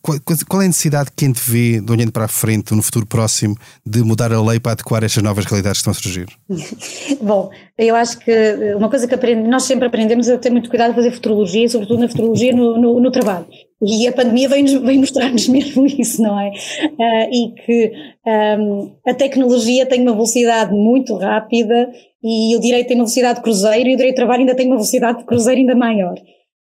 qual, 0.00 0.62
é 0.62 0.64
a 0.64 0.68
necessidade 0.68 1.10
que 1.10 1.16
quem 1.16 1.32
te 1.32 1.42
vê, 1.42 1.80
olhando 1.90 2.10
para 2.10 2.24
a 2.24 2.28
frente, 2.28 2.74
no 2.74 2.82
futuro 2.82 3.04
próximo, 3.06 3.54
de 3.84 4.02
mudar 4.02 4.32
a 4.32 4.42
lei 4.42 4.58
para 4.58 4.72
adequar 4.72 5.04
estas 5.04 5.22
novas 5.22 5.44
realidades 5.44 5.82
que 5.82 5.88
estão 5.88 5.90
a 5.90 5.94
surgir? 5.94 6.26
Bom, 7.20 7.50
eu 7.76 7.94
acho 7.94 8.18
que 8.18 8.32
uma 8.76 8.88
coisa 8.88 9.06
que 9.06 9.14
aprendi, 9.14 9.46
nós 9.46 9.64
sempre 9.64 9.86
aprendemos 9.86 10.26
é 10.26 10.38
ter 10.38 10.50
muito 10.50 10.70
cuidado 10.70 10.92
a 10.92 10.94
fazer 10.94 11.12
futurologia, 11.12 11.68
sobretudo 11.68 12.00
na 12.00 12.08
futurologia 12.08 12.56
no, 12.56 12.80
no, 12.80 12.98
no 12.98 13.10
trabalho. 13.10 13.46
E 13.82 14.08
a 14.08 14.12
pandemia 14.12 14.48
vem, 14.48 14.64
vem 14.80 14.98
mostrar-nos 14.98 15.46
mesmo 15.48 15.84
isso, 15.84 16.22
não 16.22 16.40
é? 16.40 16.48
Uh, 16.48 17.28
e 17.30 17.54
que 17.62 17.92
um, 18.58 18.96
a 19.06 19.12
tecnologia 19.12 19.84
tem 19.84 20.00
uma 20.00 20.12
velocidade 20.12 20.72
muito 20.72 21.14
rápida 21.16 21.90
e 22.22 22.56
o 22.56 22.60
direito 22.60 22.88
tem 22.88 22.96
uma 22.96 23.04
velocidade 23.04 23.36
de 23.36 23.42
cruzeiro 23.42 23.90
e 23.90 23.94
o 23.94 23.96
direito 23.98 24.14
de 24.14 24.20
trabalho 24.20 24.40
ainda 24.40 24.54
tem 24.54 24.66
uma 24.66 24.76
velocidade 24.76 25.18
de 25.18 25.24
cruzeiro 25.26 25.60
ainda 25.60 25.74
maior. 25.74 26.14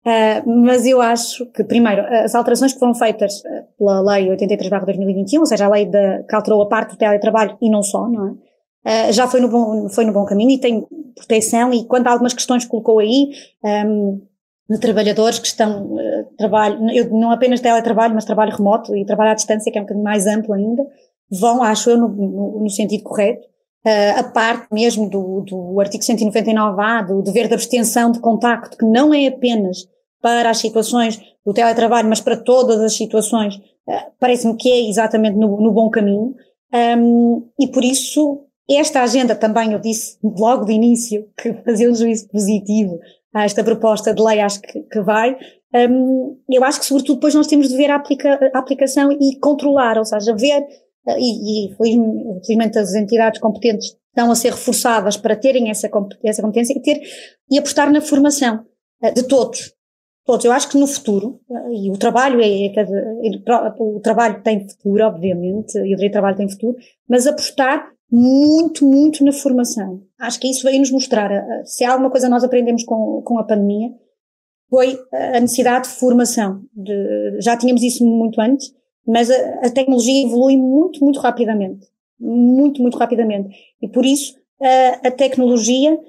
Uh, 0.04 0.64
mas 0.64 0.86
eu 0.86 1.00
acho 1.00 1.46
que, 1.52 1.64
primeiro, 1.64 2.02
as 2.02 2.34
alterações 2.34 2.74
que 2.74 2.80
foram 2.80 2.96
feitas 2.96 3.44
ah, 3.46 3.64
pela 3.78 4.02
Lei 4.02 4.30
83-2021, 4.30 5.40
ou 5.40 5.46
seja, 5.46 5.66
a 5.66 5.70
lei 5.70 5.86
de, 5.86 6.24
que 6.24 6.36
alterou 6.36 6.62
a 6.64 6.68
parte 6.68 6.92
do 6.92 6.98
teletrabalho 6.98 7.56
e 7.62 7.70
não 7.70 7.84
só, 7.84 8.08
não 8.08 8.28
é? 8.28 9.10
Uh, 9.10 9.14
já 9.14 9.28
foi 9.28 9.40
no, 9.40 9.48
bom, 9.48 9.88
foi 9.90 10.04
no 10.06 10.12
bom 10.12 10.26
caminho 10.26 10.50
e 10.50 10.60
tem 10.60 10.88
proteção 11.16 11.72
e 11.72 11.86
quanto 11.86 12.08
a 12.08 12.12
algumas 12.12 12.34
questões 12.34 12.64
que 12.64 12.72
colocou 12.72 12.98
aí, 12.98 13.30
um, 13.64 14.20
de 14.68 14.80
trabalhadores 14.80 15.38
que 15.38 15.46
estão, 15.46 15.94
uh, 15.94 16.26
trabalho, 16.36 16.80
eu, 16.92 17.08
não 17.12 17.30
apenas 17.30 17.60
teletrabalho, 17.60 18.16
mas 18.16 18.26
trabalho 18.26 18.56
remoto 18.56 18.96
e 18.96 19.06
trabalho 19.06 19.32
à 19.32 19.36
distância, 19.36 19.72
que 19.72 19.78
é 19.78 19.82
um 19.82 19.84
bocadinho 19.84 20.04
mais 20.04 20.26
amplo 20.26 20.56
ainda, 20.56 20.84
vão, 21.30 21.62
acho 21.62 21.92
eu, 21.92 21.98
no, 21.98 22.08
no, 22.08 22.60
no 22.62 22.70
sentido 22.72 23.04
correto. 23.04 23.51
Uh, 23.86 24.20
a 24.20 24.24
parte 24.24 24.68
mesmo 24.72 25.10
do, 25.10 25.42
do 25.42 25.80
artigo 25.80 26.04
199A, 26.04 27.08
do 27.08 27.22
dever 27.22 27.48
de 27.48 27.56
abstenção 27.56 28.12
de 28.12 28.20
contacto, 28.20 28.78
que 28.78 28.86
não 28.86 29.14
é 29.14 29.28
apenas 29.28 29.88
para 30.22 30.52
as 30.52 30.60
situações 30.60 31.20
do 31.44 31.52
teletrabalho, 31.52 32.08
mas 32.08 32.22
para 32.22 32.38
todas 32.38 32.80
as 32.80 32.96
situações, 32.96 33.56
uh, 33.56 34.12
parece-me 34.20 34.56
que 34.56 34.72
é 34.72 34.88
exatamente 34.88 35.36
no, 35.36 35.60
no 35.60 35.72
bom 35.72 35.90
caminho. 35.90 36.36
Um, 36.74 37.50
e 37.60 37.68
por 37.68 37.84
isso, 37.84 38.46
esta 38.70 39.02
agenda 39.02 39.36
também, 39.36 39.74
eu 39.74 39.80
disse 39.80 40.18
logo 40.24 40.66
de 40.66 40.74
início 40.74 41.28
que 41.36 41.54
fazia 41.66 41.90
um 41.90 41.96
juízo 41.96 42.28
positivo 42.30 43.00
a 43.34 43.46
esta 43.46 43.64
proposta 43.64 44.14
de 44.14 44.22
lei, 44.22 44.42
acho 44.42 44.62
que, 44.62 44.80
que 44.84 45.02
vai, 45.02 45.38
Um, 45.74 46.38
eu 46.50 46.64
acho 46.64 46.80
que, 46.80 46.86
sobretudo, 46.86 47.16
depois 47.16 47.34
nós 47.34 47.48
temos 47.48 47.70
de 47.70 47.78
ver 47.78 47.90
a, 47.90 47.96
aplica, 47.96 48.52
a 48.54 48.60
aplicação 48.60 49.12
e 49.12 49.40
controlar, 49.40 49.98
ou 49.98 50.06
seja, 50.06 50.36
ver, 50.36 50.66
e, 51.08 51.68
e 51.68 51.76
felizmente 51.76 52.78
as 52.78 52.94
entidades 52.94 53.40
competentes 53.40 53.96
estão 54.12 54.30
a 54.30 54.36
ser 54.36 54.52
reforçadas 54.52 55.18
para 55.18 55.36
terem 55.36 55.70
essa, 55.70 55.90
competência 55.90 56.74
e, 56.74 56.82
ter, 56.82 57.02
e 57.50 57.58
apostar 57.58 57.92
na 57.92 58.02
formação 58.02 58.66
uh, 59.04 59.14
de 59.14 59.24
todos. 59.24 59.74
Todos. 60.24 60.46
Eu 60.46 60.52
acho 60.52 60.70
que 60.70 60.78
no 60.78 60.86
futuro, 60.86 61.40
uh, 61.50 61.74
e 61.74 61.90
o 61.90 61.98
trabalho 61.98 62.40
é, 62.42 62.66
é, 62.68 62.86
o 63.80 64.00
trabalho 64.02 64.44
tem 64.44 64.68
futuro, 64.70 65.04
obviamente, 65.06 65.78
e 65.78 65.94
o 65.94 65.96
direito 65.96 66.02
de 66.02 66.12
trabalho 66.12 66.38
tem 66.38 66.50
futuro, 66.50 66.76
mas 67.08 67.26
apostar 67.26 67.90
muito, 68.12 68.86
muito 68.86 69.24
na 69.24 69.32
formação. 69.32 70.02
Acho 70.20 70.40
que 70.40 70.50
isso 70.50 70.64
veio 70.64 70.80
nos 70.80 70.92
mostrar, 70.92 71.32
se 71.64 71.86
há 71.86 71.94
alguma 71.94 72.12
coisa 72.12 72.28
nós 72.28 72.44
aprendemos 72.44 72.84
com, 72.84 73.22
com 73.24 73.40
a 73.40 73.44
pandemia, 73.46 73.90
foi 74.70 75.00
a 75.14 75.40
necessidade 75.40 75.88
de 75.88 75.96
formação. 75.96 76.62
De, 76.74 77.40
já 77.42 77.56
tínhamos 77.56 77.82
isso 77.82 78.06
muito 78.06 78.40
antes, 78.42 78.74
mas 79.08 79.30
a, 79.30 79.36
a, 79.66 79.70
tecnologia 79.70 80.26
evolui 80.26 80.58
muito, 80.58 81.04
muito 81.04 81.20
rapidamente. 81.20 81.88
Muito, 82.20 82.82
muito 82.82 82.98
rapidamente. 82.98 83.56
E 83.82 83.88
por 83.88 84.06
isso, 84.06 84.36
a, 84.62 85.08
a 85.08 85.12
tecnologia 85.12 86.00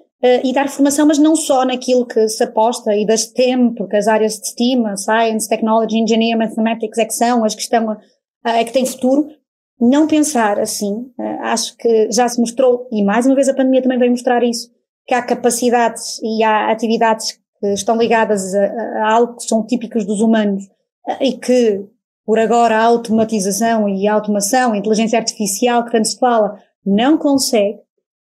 e 0.44 0.52
dar 0.52 0.68
formação, 0.68 1.04
mas 1.04 1.18
não 1.18 1.34
só 1.34 1.64
naquilo 1.64 2.06
que 2.06 2.28
se 2.28 2.44
aposta 2.44 2.94
e 2.94 3.04
das 3.04 3.22
STEM, 3.22 3.74
porque 3.74 3.96
as 3.96 4.06
áreas 4.06 4.38
de 4.38 4.50
STEAM, 4.50 4.96
Science, 4.96 5.48
Technology, 5.48 5.98
Engineering, 5.98 6.36
Mathematics, 6.36 6.96
é 6.98 7.04
que 7.04 7.12
são 7.12 7.44
as 7.44 7.56
que 7.56 7.62
estão, 7.62 7.96
é 8.44 8.62
que 8.62 8.72
têm 8.72 8.86
futuro, 8.86 9.26
não 9.80 10.06
pensar 10.06 10.60
assim. 10.60 11.10
Acho 11.40 11.76
que 11.76 12.08
já 12.12 12.28
se 12.28 12.38
mostrou, 12.40 12.86
e 12.92 13.02
mais 13.02 13.26
uma 13.26 13.34
vez 13.34 13.48
a 13.48 13.54
pandemia 13.54 13.82
também 13.82 13.98
veio 13.98 14.12
mostrar 14.12 14.44
isso, 14.44 14.70
que 15.06 15.14
há 15.14 15.22
capacidades 15.22 16.20
e 16.22 16.44
há 16.44 16.70
atividades 16.70 17.32
que 17.60 17.66
estão 17.72 17.96
ligadas 17.96 18.54
a, 18.54 18.64
a 18.64 19.12
algo 19.12 19.36
que 19.36 19.44
são 19.44 19.66
típicos 19.66 20.06
dos 20.06 20.20
humanos 20.20 20.68
e 21.20 21.32
que, 21.32 21.84
por 22.24 22.38
agora, 22.38 22.78
a 22.78 22.84
automatização 22.84 23.88
e 23.88 24.06
a 24.06 24.14
automação, 24.14 24.72
a 24.72 24.76
inteligência 24.76 25.18
artificial 25.18 25.84
que 25.84 25.92
tanto 25.92 26.08
se 26.08 26.18
fala, 26.18 26.58
não 26.84 27.18
consegue, 27.18 27.78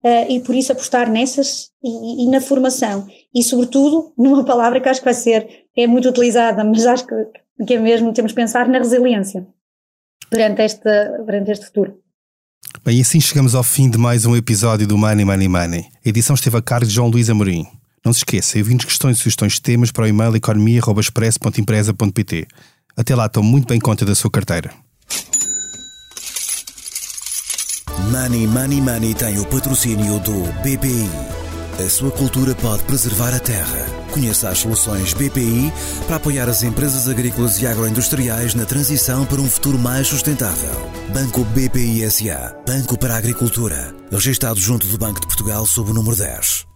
uh, 0.04 0.30
e 0.30 0.40
por 0.40 0.56
isso 0.56 0.72
apostar 0.72 1.10
nessas 1.10 1.70
e, 1.84 2.26
e, 2.26 2.30
na 2.30 2.40
formação. 2.40 3.08
E, 3.34 3.44
sobretudo, 3.44 4.14
numa 4.18 4.44
palavra 4.44 4.80
que 4.80 4.90
acho 4.90 5.02
que 5.02 5.06
vai 5.06 5.14
ser, 5.14 5.48
é 5.76 5.88
muito 5.88 6.10
utilizada, 6.10 6.64
mas 6.64 6.86
acho 6.86 7.06
que, 7.06 7.16
que 7.66 7.74
é 7.74 7.80
mesmo, 7.80 8.14
temos 8.14 8.32
que 8.32 8.38
pensar 8.38 8.68
na 8.68 8.78
resiliência 8.78 9.46
perante 10.30 10.62
este, 10.62 10.90
perante 11.26 11.52
este 11.52 11.66
futuro. 11.66 11.98
Bem, 12.86 12.98
e 12.98 13.02
assim 13.02 13.20
chegamos 13.20 13.54
ao 13.54 13.64
fim 13.64 13.90
de 13.90 13.98
mais 13.98 14.26
um 14.26 14.36
episódio 14.36 14.88
do 14.88 14.98
Money 14.98 15.26
Money 15.26 15.48
Money. 15.48 15.86
A 16.06 16.10
edição 16.10 16.34
esteve 16.34 16.58
a 16.58 16.62
cargo 16.62 16.86
de 16.86 16.94
João 16.94 17.10
Luís 17.10 17.30
Amorim. 17.30 17.68
Não 18.04 18.14
se 18.14 18.20
esqueça, 18.20 18.58
enviem-nos 18.58 18.86
questões 18.86 19.18
e 19.18 19.20
sugestões 19.20 19.54
de 19.54 19.62
temas 19.62 19.92
para 19.92 20.06
o 20.06 20.08
e-mail 20.08 20.36
economia.express.empresa.pt. 20.36 22.48
Até 22.96 23.16
lá, 23.16 23.26
estão 23.26 23.44
muito 23.44 23.68
bem 23.68 23.80
conta 23.80 24.06
da 24.06 24.16
sua 24.16 24.30
carteira. 24.30 24.72
Money 28.12 28.48
Money 28.48 28.82
Money 28.82 29.14
tem 29.14 29.40
o 29.40 29.46
patrocínio 29.46 30.20
do 30.20 30.44
BPI. 30.62 31.10
A 31.84 31.90
sua 31.90 32.12
cultura 32.12 32.54
pode 32.56 32.84
preservar 32.84 33.34
a 33.34 33.40
terra. 33.40 33.86
Conheça 34.12 34.50
as 34.50 34.60
soluções 34.60 35.14
BPI 35.14 35.72
para 36.06 36.18
apoiar 36.18 36.50
as 36.50 36.62
empresas 36.62 37.08
agrícolas 37.08 37.62
e 37.62 37.66
agroindustriais 37.66 38.54
na 38.54 38.66
transição 38.66 39.26
para 39.26 39.42
um 39.42 39.50
futuro 39.50 39.80
mais 39.80 40.08
sustentável. 40.08 40.92
Banco 41.14 41.46
BPI 41.46 42.10
SA. 42.12 42.56
Banco 42.68 42.98
para 43.00 43.16
a 43.16 43.18
Agricultura. 43.18 43.96
Registrado 44.12 44.60
junto 44.60 44.86
do 44.88 44.98
Banco 44.98 45.22
de 45.22 45.28
Portugal 45.28 45.66
sob 45.66 45.92
o 45.92 45.94
número 45.94 46.16
10. 46.16 46.71